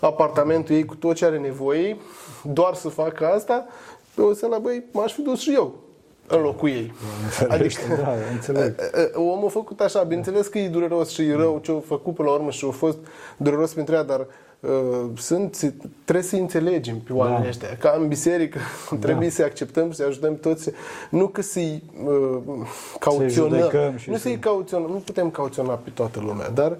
apartamentul 0.00 0.74
ei 0.74 0.84
cu 0.84 0.94
tot 0.94 1.14
ce 1.14 1.24
are 1.24 1.38
nevoie, 1.38 1.96
doar 2.42 2.74
să 2.74 2.88
facă 2.88 3.26
asta, 3.26 3.66
pe 4.14 4.22
o 4.22 4.32
să 4.32 4.46
la 4.46 4.58
băi, 4.58 4.84
m-aș 4.92 5.12
fi 5.12 5.20
dus 5.20 5.40
și 5.40 5.54
eu 5.54 5.74
în 6.28 6.40
locul 6.40 6.68
ei. 6.68 6.92
Adică, 7.48 7.80
da, 8.00 8.12
înțeleg. 8.32 8.74
Omul 9.14 9.46
a 9.46 9.50
făcut 9.50 9.80
așa, 9.80 10.02
bineînțeles 10.02 10.46
că 10.46 10.58
e 10.58 10.68
dureros 10.68 11.10
și 11.10 11.22
e 11.22 11.34
rău 11.34 11.60
ce 11.62 11.72
a 11.72 11.80
făcut 11.86 12.14
până 12.14 12.28
la 12.28 12.34
urmă 12.34 12.50
și 12.50 12.64
a 12.68 12.72
fost 12.72 12.98
dureros 13.36 13.72
pentru 13.72 13.94
ea, 13.94 14.02
dar 14.02 14.26
uh, 14.60 14.70
sunt, 15.16 15.74
trebuie 16.04 16.24
să 16.24 16.36
înțelegem 16.36 16.98
pe 16.98 17.12
oamenii 17.12 17.42
Da. 17.42 17.48
ăștia. 17.48 17.68
Ca 17.80 17.94
în 18.00 18.08
biserică 18.08 18.58
trebuie 19.00 19.30
să 19.30 19.42
acceptăm 19.42 19.90
și 19.90 19.96
să 19.96 20.04
ajutăm 20.08 20.36
toți. 20.36 20.70
Nu 21.10 21.26
că 21.26 21.42
să-i 21.42 21.82
uh, 22.04 22.38
cauționăm. 23.00 23.28
judecăm 23.58 23.96
și 23.96 24.08
nu 24.10 24.14
să- 24.16 24.22
să-i 24.22 24.38
cauționăm. 24.38 24.90
Nu 24.90 24.96
putem 24.96 25.30
cauționa 25.30 25.74
pe 25.74 25.90
toată 25.94 26.20
lumea, 26.20 26.48
dar 26.50 26.70
uh, 26.70 26.76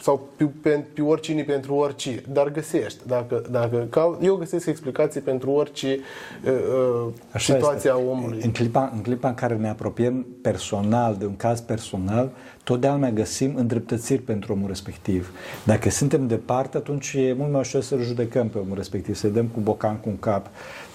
sau 0.00 0.28
pe, 0.36 0.44
pe, 0.44 0.84
pe 0.94 1.02
oricine 1.02 1.42
pentru 1.42 1.74
orice, 1.74 2.22
dar 2.32 2.50
găsești. 2.50 3.06
Dacă, 3.06 3.42
dacă 3.50 3.86
cau, 3.90 4.18
eu 4.22 4.34
găsesc 4.34 4.66
explicații 4.66 5.20
pentru 5.20 5.50
orice 5.50 5.98
uh, 6.44 6.52
uh, 6.52 7.12
Așa 7.32 7.54
situația 7.54 7.94
este. 7.96 8.10
omului. 8.10 8.40
În 8.42 8.50
clipa, 8.50 8.90
în 8.94 9.02
clipa 9.02 9.28
în 9.28 9.34
care 9.34 9.54
ne 9.54 9.68
apropiem 9.68 10.26
personal 10.42 11.16
de 11.18 11.26
un 11.26 11.36
caz 11.36 11.60
personal, 11.60 12.30
totdeauna 12.64 13.10
găsim 13.10 13.54
îndreptățiri 13.56 14.22
pentru 14.22 14.52
omul 14.52 14.68
respectiv. 14.68 15.30
Dacă 15.64 15.90
suntem 15.90 16.26
departe, 16.26 16.76
atunci 16.76 17.12
e 17.12 17.34
mult 17.38 17.50
mai 17.50 17.60
ușor 17.60 17.82
să-l 17.82 18.02
judecăm 18.02 18.48
pe 18.48 18.58
omul 18.58 18.76
respectiv, 18.76 19.14
să-i 19.14 19.30
dăm 19.30 19.46
cu 19.46 19.60
bocan 19.60 19.96
cu 19.96 20.08
un 20.08 20.18
cap. 20.18 20.46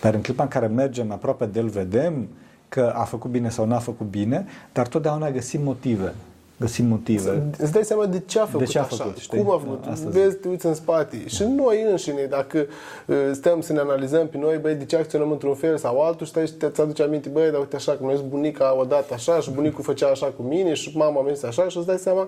Dar 0.01 0.13
în 0.13 0.21
clipa 0.21 0.43
în 0.43 0.49
care 0.49 0.67
mergem 0.67 1.11
aproape 1.11 1.45
de 1.45 1.59
el, 1.59 1.67
vedem 1.67 2.27
că 2.69 2.93
a 2.95 3.03
făcut 3.03 3.31
bine 3.31 3.49
sau 3.49 3.65
n-a 3.65 3.79
făcut 3.79 4.07
bine, 4.09 4.45
dar 4.73 4.87
totdeauna 4.87 5.31
găsim 5.31 5.63
motive. 5.63 6.13
Găsim 6.59 6.85
motive. 6.85 7.43
Îți 7.57 7.71
dai 7.71 7.83
seama 7.83 8.05
de 8.05 8.19
ce 8.25 8.39
a 8.39 8.45
făcut, 8.45 8.67
ce 8.67 8.77
a 8.79 8.81
așa, 8.81 8.95
făcut, 8.95 9.17
știi? 9.17 9.37
cum 9.37 9.51
a 9.51 9.57
făcut. 9.57 9.85
Da, 9.85 9.91
asta 9.91 10.09
Vezi, 10.09 10.35
te 10.35 10.47
uiți 10.47 10.65
în 10.65 10.73
spate. 10.73 11.27
Și 11.27 11.43
noi 11.43 11.85
înșine, 11.89 12.25
dacă 12.29 12.65
uh, 13.05 13.15
stăm 13.33 13.61
să 13.61 13.73
ne 13.73 13.79
analizăm 13.79 14.27
pe 14.27 14.37
noi, 14.37 14.57
băi, 14.57 14.75
de 14.75 14.85
ce 14.85 14.95
acționăm 14.95 15.31
într-un 15.31 15.55
fel 15.55 15.77
sau 15.77 16.01
altul, 16.01 16.25
stai 16.25 16.47
și 16.47 16.53
te 16.53 16.81
aduce 16.81 17.03
aminte, 17.03 17.29
băi, 17.29 17.51
dar 17.51 17.59
uite 17.59 17.75
așa, 17.75 17.91
că 17.91 18.03
noi 18.03 18.23
bunica 18.29 18.75
a 18.81 18.85
dat 18.85 19.11
așa 19.11 19.39
și 19.39 19.51
bunicul 19.51 19.83
făcea 19.83 20.07
așa 20.07 20.25
cu 20.25 20.41
mine 20.41 20.73
și 20.73 20.97
mama 20.97 21.21
mea 21.21 21.31
este 21.31 21.47
așa 21.47 21.67
și 21.67 21.77
îți 21.77 21.85
dai 21.85 21.97
seama 21.97 22.27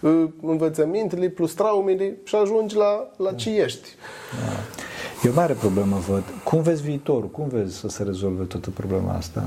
uh, 0.00 0.24
învățămintele 0.42 1.28
plus 1.28 1.54
traumele 1.54 2.16
și 2.24 2.34
ajungi 2.34 2.76
la, 2.76 3.10
la 3.16 3.32
ce 3.32 3.50
ești. 3.60 3.88
E 5.24 5.28
o 5.28 5.32
mare 5.34 5.52
problemă, 5.52 5.96
văd. 6.08 6.22
Cum 6.44 6.62
vezi 6.62 6.82
viitorul? 6.82 7.28
Cum 7.28 7.48
vezi 7.48 7.76
să 7.76 7.88
se 7.88 8.02
rezolve 8.02 8.44
toată 8.44 8.70
problema 8.70 9.12
asta? 9.12 9.42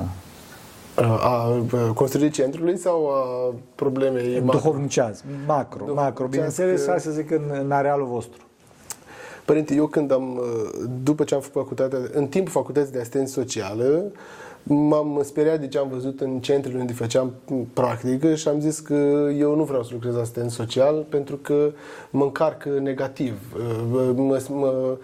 A, 1.01 1.03
a 1.03 1.61
construirii 1.95 2.31
centrului 2.33 2.77
sau 2.77 3.07
a 3.09 3.53
problemei 3.75 4.39
macro? 4.39 4.59
Duhovnicează, 4.59 5.23
macro, 5.47 5.93
macro. 5.93 6.25
Duhovnicească- 6.25 6.29
Bineînțeles, 6.29 6.87
hai 6.87 6.99
să 6.99 7.11
zic 7.11 7.31
în, 7.31 7.41
în 7.63 7.71
arealul 7.71 8.05
vostru. 8.07 8.41
Părinte, 9.45 9.73
eu 9.75 9.85
când 9.87 10.11
am, 10.11 10.37
uh, 10.37 10.69
după 11.03 11.23
ce 11.23 11.35
am 11.35 11.41
făcut 11.41 11.61
facultatea, 11.61 11.99
în 12.13 12.27
timpul 12.27 12.51
facultății 12.51 12.91
de 12.91 12.99
asistență 12.99 13.31
socială, 13.39 14.03
m-am 14.63 15.19
speriat 15.23 15.59
de 15.59 15.67
ce 15.67 15.77
am 15.77 15.87
văzut 15.91 16.21
în 16.21 16.39
centrele 16.39 16.79
unde 16.79 16.93
făceam 16.93 17.33
practică 17.73 18.35
și 18.35 18.47
am 18.47 18.59
zis 18.59 18.79
că 18.79 18.93
eu 19.37 19.55
nu 19.55 19.63
vreau 19.63 19.83
să 19.83 19.89
lucrez 19.93 20.15
asistent 20.15 20.51
social 20.51 21.05
pentru 21.09 21.35
că 21.35 21.71
mă 22.09 22.23
încarcă 22.23 22.69
negativ. 22.69 23.33
Uh, 23.57 24.11
Mă, 24.15 24.41
mă, 24.49 24.97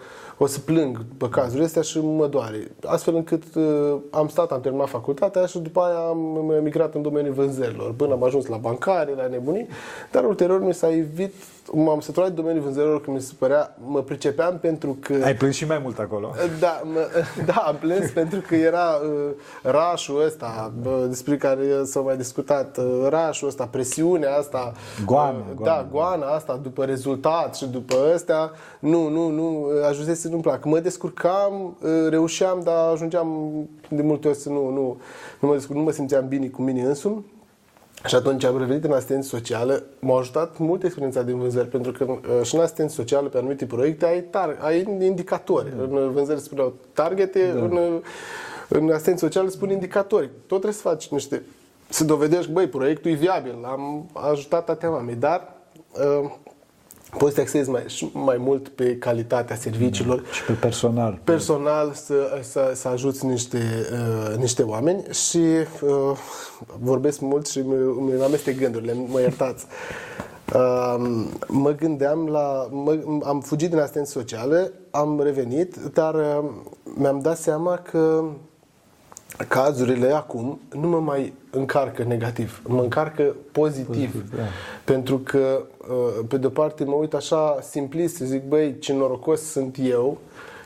o 0.44 0.48
să 0.48 0.60
plâng 0.60 0.98
după 0.98 1.30
cazurile 1.30 1.66
astea 1.66 1.82
și 1.82 2.00
mă 2.00 2.28
doare. 2.28 2.72
Astfel 2.86 3.16
încât 3.16 3.44
uh, 3.56 3.98
am 4.12 4.28
stat, 4.28 4.52
am 4.52 4.62
terminat 4.62 4.90
facultatea 4.90 5.46
și 5.46 5.60
după 5.60 5.80
aia 5.80 6.08
am 6.08 6.52
emigrat 6.58 6.96
în 6.96 7.02
domeniul 7.02 7.34
vânzărilor. 7.34 7.94
Până 7.94 8.14
am 8.14 8.24
ajuns 8.24 8.46
la 8.46 8.58
bancare, 8.58 9.14
la 9.16 9.28
nebunii, 9.28 9.68
dar 10.12 10.24
ulterior 10.24 10.64
mi 10.64 10.74
s-a 10.74 10.92
evit, 10.92 11.34
m-am 11.72 12.00
săturat 12.00 12.30
de 12.30 12.36
domeniul 12.36 12.64
vânzărilor 12.64 13.02
că 13.02 13.12
mi 13.12 13.22
se 13.22 13.34
părea, 13.40 13.76
mă 13.86 14.02
pricepeam 14.02 14.60
pentru 14.60 14.98
că... 15.00 15.22
Ai 15.24 15.36
plâns 15.36 15.56
și 15.56 15.66
mai 15.66 15.80
mult 15.84 16.00
acolo. 16.00 16.34
Da, 16.60 16.82
mă, 16.84 17.08
da, 17.46 17.54
am 17.54 17.76
plâns 17.76 18.10
pentru 18.20 18.40
că 18.40 18.56
era 18.56 19.00
uh, 19.04 19.32
rașul 19.64 20.24
ăsta 20.26 20.74
bă, 20.82 21.06
despre 21.08 21.38
care 21.38 21.84
s-a 21.84 22.00
mai 22.00 22.18
discutat, 22.18 22.78
uh, 22.78 23.08
rașul 23.10 23.48
ăsta, 23.48 23.66
presiunea 23.66 24.36
asta. 24.36 24.74
Goana, 25.06 25.38
uh, 25.38 25.56
goana. 25.56 25.76
Da, 25.76 25.88
goana 25.92 26.28
asta 26.28 26.60
după 26.64 26.86
rezultat 26.86 27.56
și 27.56 27.66
după 27.66 27.96
ăstea. 28.14 28.52
Nu, 28.80 29.10
nu, 29.10 29.30
nu, 29.30 29.62
uh, 29.62 29.86
ajunsese 29.88 30.22
să 30.22 30.28
nu-mi 30.28 30.42
plac. 30.42 30.66
Mă 30.66 30.80
descurcam, 30.80 31.78
uh, 31.82 32.10
reușeam, 32.10 32.62
dar 32.64 32.90
ajungeam 32.92 33.28
de 33.90 34.02
multe 34.02 34.28
ori 34.28 34.38
să 34.38 34.50
nu, 34.50 34.70
nu, 34.70 34.98
nu, 35.40 35.48
mă, 35.48 35.54
descurc, 35.54 35.78
nu 35.78 35.84
mă 35.84 35.92
simțeam 35.92 36.28
bine 36.28 36.48
cu 36.48 36.62
mine 36.62 36.82
însumi. 36.82 37.26
Și 38.06 38.16
atunci 38.16 38.44
am 38.44 38.58
revenit 38.58 38.84
în 38.84 38.92
asistență 38.92 39.28
socială. 39.28 39.84
M-a 40.00 40.20
ajutat 40.20 40.58
mult 40.58 40.84
experiența 40.84 41.22
din 41.22 41.38
vânzări, 41.38 41.68
pentru 41.68 41.92
că 41.92 42.04
uh, 42.04 42.20
și 42.44 42.56
în 42.56 42.62
asistență 42.62 42.94
socială, 42.94 43.28
pe 43.28 43.38
anumite 43.38 43.66
proiecte, 43.66 44.06
ai, 44.06 44.22
tar- 44.22 44.60
ai 44.60 44.98
indicatori. 45.00 45.74
În 45.78 46.12
vânzări 46.12 46.40
spuneau 46.40 46.74
targete, 46.94 47.52
da. 47.56 47.60
în, 47.60 48.02
în 48.68 48.90
asistență 48.90 49.26
socială 49.26 49.50
spun 49.50 49.70
indicatori. 49.70 50.26
Tot 50.26 50.48
trebuie 50.48 50.74
să 50.74 50.82
faci 50.82 51.08
niște... 51.08 51.44
Să 51.90 52.04
dovedești, 52.04 52.52
băi, 52.52 52.68
proiectul 52.68 53.12
e 53.12 53.14
viabil, 53.14 53.56
am 53.66 54.10
ajutat 54.14 54.70
atâtea 54.70 54.92
oameni, 54.92 55.20
dar 55.20 55.54
uh, 56.22 56.32
poți 57.18 57.30
să 57.30 57.36
te 57.36 57.42
axezi 57.42 57.70
mai, 57.70 57.84
și 57.88 58.10
mai 58.14 58.38
mult 58.38 58.68
pe 58.68 58.98
calitatea 58.98 59.56
serviciilor 59.56 60.24
Și 60.32 60.44
pe 60.44 60.54
personal. 60.54 61.20
personal 61.24 61.92
să, 61.94 62.40
să, 62.42 62.72
să 62.76 62.88
ajuți 62.88 63.26
niște, 63.26 63.62
uh, 63.92 64.38
niște 64.38 64.62
oameni 64.62 65.04
și 65.12 65.38
uh, 65.38 66.18
vorbesc 66.80 67.20
mult 67.20 67.48
și 67.48 67.60
îmi, 67.60 67.74
îmi 68.00 68.24
amestec 68.24 68.58
gândurile, 68.58 68.94
mă 69.08 69.20
iertați. 69.20 69.66
Uh, 70.54 71.26
mă 71.48 71.72
gândeam 71.72 72.28
la... 72.28 72.68
Mă, 72.72 73.00
am 73.24 73.42
fugit 73.42 73.70
din 73.70 73.80
asistență 73.80 74.12
socială, 74.12 74.72
am 74.92 75.22
revenit, 75.22 75.76
dar 75.76 76.14
uh, 76.14 76.50
mi-am 76.84 77.20
dat 77.20 77.38
seama 77.38 77.78
că 77.78 78.24
cazurile 79.48 80.12
acum 80.12 80.60
nu 80.72 80.88
mă 80.88 81.00
mai 81.00 81.34
încarcă 81.50 82.04
negativ, 82.04 82.62
mă 82.68 82.82
încarcă 82.82 83.36
pozitiv. 83.52 83.86
Pozitiv, 83.88 84.36
da. 84.36 84.44
Pentru 84.84 85.18
că, 85.18 85.62
uh, 85.78 86.26
pe 86.28 86.38
de-o 86.38 86.50
parte, 86.50 86.84
mă 86.84 86.96
uit 86.96 87.14
așa 87.14 87.60
simplist, 87.62 88.16
să 88.16 88.26
zic, 88.26 88.44
băi, 88.44 88.80
ce 88.80 88.94
norocos 88.94 89.42
sunt 89.42 89.78
eu, 89.82 90.18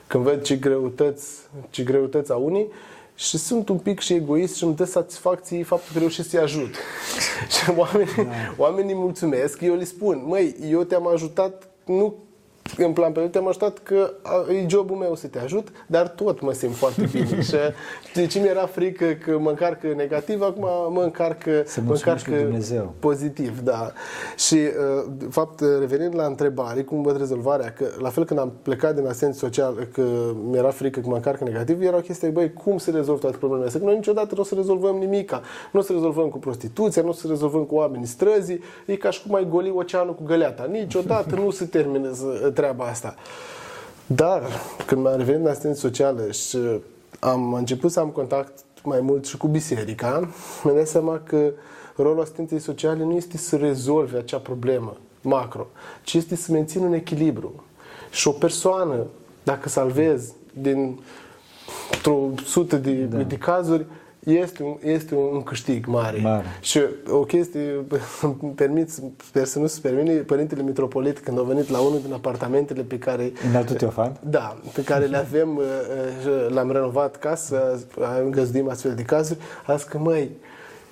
când 0.08 0.24
văd 0.24 0.42
ce 0.42 0.56
greutăți, 0.56 1.28
ce 1.70 1.84
greutăți 1.84 2.32
au 2.32 2.46
unii, 2.46 2.68
și 3.16 3.38
sunt 3.38 3.70
un 3.70 3.78
pic 3.78 4.00
și 4.00 4.14
egoist 4.14 4.56
și 4.56 4.64
îmi 4.64 4.76
dă 4.76 4.84
satisfacție 4.84 5.64
faptul 5.64 5.94
că 5.94 6.00
reușesc 6.00 6.30
să-i 6.30 6.40
ajut. 6.40 6.76
și 7.54 7.72
oamenii, 7.76 8.14
da. 8.16 8.54
oamenii 8.58 8.96
mulțumesc, 8.96 9.62
eu 9.62 9.76
le 9.76 9.84
spun, 9.84 10.24
măi, 10.28 10.56
eu 10.70 10.84
te-am 10.84 11.08
ajutat, 11.08 11.70
nu 11.86 12.16
în 12.78 12.94
plan 12.94 13.12
pe 13.12 13.20
te-am 13.22 13.48
ajutat 13.48 13.78
că 13.78 14.12
a, 14.22 14.46
e 14.54 14.66
jobul 14.68 14.96
meu 14.96 15.16
să 15.16 15.28
te 15.28 15.40
ajut, 15.40 15.68
dar 15.88 16.08
tot 16.08 16.42
mă 16.42 16.52
simt 16.52 16.76
foarte 16.76 17.10
bine. 17.12 17.42
și 17.42 17.56
de 18.14 18.26
ce 18.26 18.40
mi-era 18.40 18.66
frică 18.66 19.06
că 19.26 19.38
mă 19.40 19.50
încarcă 19.50 19.88
negativ, 19.96 20.42
acum 20.42 20.94
mă 20.94 21.02
încarcă, 21.04 21.64
Să 21.66 21.80
mă 21.80 21.86
mulțumești 21.88 22.08
încarcă 22.28 22.30
lui 22.32 22.42
Dumnezeu. 22.44 22.94
pozitiv, 23.00 23.60
da. 23.60 23.92
Și, 24.38 24.56
uh, 24.56 25.12
de 25.18 25.26
fapt, 25.30 25.60
revenind 25.80 26.16
la 26.16 26.26
întrebare, 26.26 26.82
cum 26.84 27.02
văd 27.02 27.18
rezolvarea, 27.18 27.72
că 27.74 27.86
la 28.00 28.10
fel 28.10 28.26
când 28.26 28.40
am 28.40 28.54
plecat 28.62 28.96
din 28.96 29.06
asistență 29.08 29.38
social, 29.38 29.88
că 29.94 30.04
mi-era 30.50 30.70
frică 30.70 31.00
că 31.00 31.08
mă 31.10 31.16
încarcă 31.16 31.44
negativ, 31.44 31.82
era 31.82 31.96
o 31.98 32.00
chestie, 32.00 32.30
băi, 32.30 32.54
cum 32.54 32.78
să 32.78 32.92
rezolv 32.92 33.20
toate 33.20 33.38
problemele 33.38 33.66
astea? 33.66 33.80
Că 33.82 33.86
noi 33.88 33.96
niciodată 33.96 34.36
nu 34.36 34.42
o 34.42 34.44
să 34.44 34.56
rezolvăm 34.56 34.96
nimica. 34.96 35.42
Nu 35.72 35.80
o 35.80 35.84
să 35.84 35.92
rezolvăm 35.94 36.28
cu 36.30 36.38
prostituția, 36.38 37.02
nu 37.02 37.10
o 37.10 37.12
să 37.14 37.28
rezolvăm 37.28 37.64
cu 37.64 37.76
oamenii 37.76 38.06
străzii, 38.08 38.60
e 38.86 38.96
ca 38.96 39.10
și 39.10 39.22
cum 39.26 39.36
ai 39.36 39.48
goli 39.50 39.74
oceanul 39.76 40.16
cu 40.16 40.24
găleata. 40.24 40.68
Niciodată 40.72 41.36
nu 41.44 41.50
se 41.50 41.66
termină 41.66 42.12
să- 42.14 42.52
treaba 42.58 42.86
asta. 42.86 43.16
Dar, 44.06 44.42
când 44.86 45.02
m-am 45.02 45.18
revenit 45.18 45.42
în 45.42 45.48
asistență 45.48 45.80
socială 45.80 46.32
și 46.32 46.58
am 47.20 47.54
început 47.54 47.92
să 47.92 48.00
am 48.00 48.10
contact 48.10 48.66
mai 48.84 49.00
mult 49.02 49.26
și 49.26 49.38
cu 49.38 49.48
biserica, 49.48 50.30
mi-am 50.64 50.76
dat 50.76 50.88
seama 50.88 51.22
că 51.24 51.52
rolul 51.96 52.22
asistenței 52.22 52.60
sociale 52.60 53.04
nu 53.04 53.14
este 53.14 53.38
să 53.38 53.56
rezolve 53.56 54.18
acea 54.18 54.38
problemă 54.38 54.98
macro, 55.22 55.68
ci 56.04 56.14
este 56.14 56.36
să 56.36 56.52
mențină 56.52 56.86
un 56.86 56.94
echilibru. 56.94 57.64
Și 58.12 58.28
o 58.28 58.32
persoană, 58.32 59.06
dacă 59.44 59.70
salvezi 59.70 60.34
din 60.54 61.00
o 62.06 62.30
sută 62.46 62.76
de, 62.76 62.92
da. 62.94 63.18
de 63.18 63.38
cazuri, 63.38 63.86
este 64.34 64.64
un, 64.64 64.78
este 64.84 65.16
un 65.16 65.44
câștig 65.44 65.86
mare. 65.86 66.20
Mare. 66.22 66.46
Și 66.62 66.82
o 67.10 67.20
chestie, 67.20 67.86
îmi 68.22 68.54
permit, 68.56 68.90
sper 69.28 69.46
să 69.46 69.60
nu 69.60 69.68
se 69.68 69.80
permine, 69.82 70.14
Părintele 70.14 70.62
Mitropolit, 70.62 71.20
când 71.20 71.40
a 71.40 71.42
venit 71.42 71.70
la 71.70 71.80
unul 71.80 72.02
din 72.02 72.14
apartamentele 72.14 72.82
pe 72.82 72.98
care... 72.98 73.32
În 73.50 73.56
Altul 73.56 73.76
Teofan? 73.76 74.18
Da, 74.20 74.58
pe 74.74 74.84
care 74.84 75.06
le 75.06 75.18
avem, 75.18 75.58
uh, 75.58 75.64
uh, 76.26 76.54
l-am 76.54 76.72
renovat 76.72 77.16
casă, 77.16 77.80
îngăzduim 78.24 78.70
astfel 78.70 78.94
de 78.96 79.04
cazuri, 79.04 79.40
a 79.66 79.76
zis 79.76 79.84
că, 79.86 79.98
măi, 79.98 80.30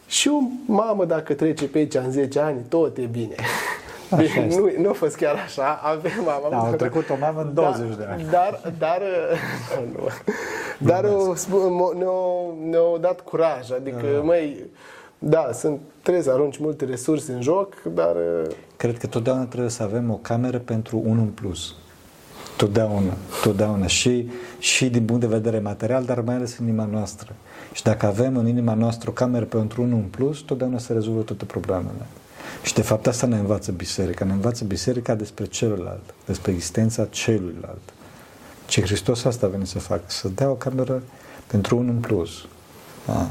și 0.07 0.27
o 0.27 0.39
mamă 0.65 1.05
dacă 1.05 1.33
trece 1.33 1.67
pe 1.67 1.77
aici 1.77 1.93
în 1.93 2.11
10 2.11 2.39
ani, 2.39 2.61
tot 2.69 2.97
e 2.97 3.05
bine. 3.05 3.35
Așa 4.09 4.41
Bine, 4.41 4.55
nu, 4.55 4.71
nu 4.81 4.89
a 4.89 4.93
fost 4.93 5.15
chiar 5.15 5.35
așa, 5.45 5.79
avem 5.83 6.11
mama. 6.25 6.49
Da, 6.49 6.57
au 6.57 6.73
trecut 6.73 7.09
o 7.09 7.15
mamă 7.19 7.41
în 7.41 7.53
20 7.53 7.89
da, 7.89 7.95
de 7.95 8.07
ani. 8.09 8.25
Dar, 8.31 8.73
dar, 8.77 9.01
nu, 9.93 10.07
dar 10.79 11.03
o 11.03 11.35
spun- 11.35 11.97
ne-au, 11.97 12.57
ne-au 12.69 12.97
dat 13.01 13.21
curaj, 13.21 13.71
adică, 13.71 14.05
Da. 14.15 14.21
măi, 14.21 14.65
da, 15.19 15.49
sunt, 15.53 15.79
trebuie 16.01 16.23
să 16.23 16.31
arunci 16.31 16.57
multe 16.57 16.85
resurse 16.85 17.31
în 17.31 17.41
joc, 17.41 17.73
dar 17.93 18.15
Cred 18.77 18.97
că 18.97 19.07
totdeauna 19.07 19.45
trebuie 19.45 19.69
să 19.69 19.83
avem 19.83 20.11
o 20.11 20.15
cameră 20.21 20.57
pentru 20.59 21.01
unul 21.05 21.23
în 21.23 21.29
plus. 21.29 21.75
Totdeauna, 22.57 23.13
totdeauna. 23.43 23.87
Și, 23.87 24.29
și 24.59 24.89
din 24.89 25.05
punct 25.05 25.21
de 25.21 25.27
vedere 25.27 25.59
material, 25.59 26.03
dar 26.03 26.21
mai 26.21 26.35
ales 26.35 26.57
în 26.57 26.67
inima 26.67 26.85
noastră. 26.91 27.33
Și 27.73 27.83
dacă 27.83 28.05
avem 28.05 28.37
în 28.37 28.47
inima 28.47 28.73
noastră 28.73 29.09
o 29.09 29.13
cameră 29.13 29.45
pentru 29.45 29.81
unul 29.81 29.97
în 29.97 30.03
plus, 30.09 30.39
totdeauna 30.41 30.77
se 30.77 30.93
rezolvă 30.93 31.21
toate 31.21 31.45
problemele. 31.45 32.05
Și 32.63 32.73
de 32.73 32.81
fapt 32.81 33.07
asta 33.07 33.27
ne 33.27 33.37
învață 33.37 33.71
biserica. 33.71 34.25
Ne 34.25 34.31
învață 34.31 34.63
biserica 34.63 35.15
despre 35.15 35.45
celălalt, 35.45 36.13
despre 36.25 36.51
existența 36.51 37.05
celuilalt. 37.05 37.93
Ce 38.65 38.81
Hristos 38.81 39.23
asta 39.23 39.45
a 39.45 39.49
venit 39.49 39.67
să 39.67 39.79
facă, 39.79 40.03
să 40.07 40.27
dea 40.27 40.49
o 40.49 40.53
cameră 40.53 41.01
pentru 41.47 41.77
unul 41.77 41.93
în 41.93 41.99
plus. 41.99 42.31
Da? 43.05 43.27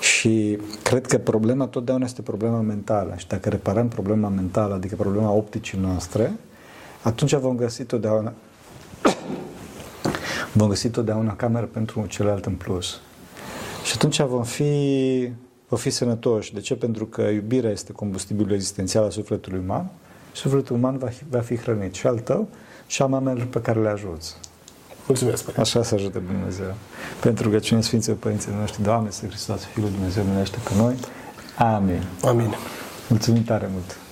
Și 0.00 0.58
cred 0.82 1.06
că 1.06 1.18
problema 1.18 1.66
totdeauna 1.66 2.04
este 2.04 2.22
problema 2.22 2.60
mentală. 2.60 3.14
Și 3.16 3.26
dacă 3.26 3.48
reparăm 3.48 3.88
problema 3.88 4.28
mentală, 4.28 4.74
adică 4.74 4.94
problema 4.94 5.30
opticii 5.30 5.78
noastre, 5.78 6.32
atunci 7.02 7.34
vom 7.34 7.56
găsi 7.56 7.84
totdeauna 7.84 8.32
vom 10.52 10.68
găsi 10.68 10.88
totdeauna 10.88 11.36
cameră 11.36 11.66
pentru 11.66 12.06
celălalt 12.08 12.46
în 12.46 12.54
plus. 12.54 13.00
Și 13.84 13.92
atunci 13.94 14.20
vom 14.20 14.44
fi, 14.44 14.72
vom 15.68 15.78
fi 15.78 15.90
sănătoși. 15.90 16.54
De 16.54 16.60
ce? 16.60 16.74
Pentru 16.74 17.06
că 17.06 17.22
iubirea 17.22 17.70
este 17.70 17.92
combustibilul 17.92 18.52
existențial 18.52 19.02
al 19.02 19.10
sufletului 19.10 19.58
uman. 19.58 19.90
Sufletul 20.32 20.76
uman 20.76 20.98
va 20.98 21.06
fi, 21.06 21.24
va 21.30 21.40
fi 21.40 21.56
hrănit 21.56 21.94
și 21.94 22.06
al 22.06 22.18
tău 22.18 22.48
și 22.86 23.02
al 23.02 23.08
mamelor 23.08 23.44
pe 23.46 23.60
care 23.60 23.80
le 23.80 23.88
ajuți. 23.88 24.36
Mulțumesc. 25.10 25.42
Părinte. 25.42 25.60
Așa 25.60 25.82
să 25.82 25.94
ajute 25.94 26.18
Dumnezeu. 26.18 26.74
Pentru 27.20 27.44
rugăciunea 27.44 27.82
Sfinților 27.82 28.16
Părinților 28.16 28.58
noștri, 28.58 28.82
Doamne, 28.82 29.10
să 29.10 29.26
Hristos, 29.26 29.60
Fiul 29.72 29.84
lui 29.84 29.94
Dumnezeu, 29.94 30.24
miluiește 30.24 30.58
pe 30.64 30.70
noi. 30.76 30.94
Amin. 31.56 32.02
Amin. 32.22 32.54
Mulțumim 33.08 33.42
tare 33.42 33.68
mult! 33.72 34.09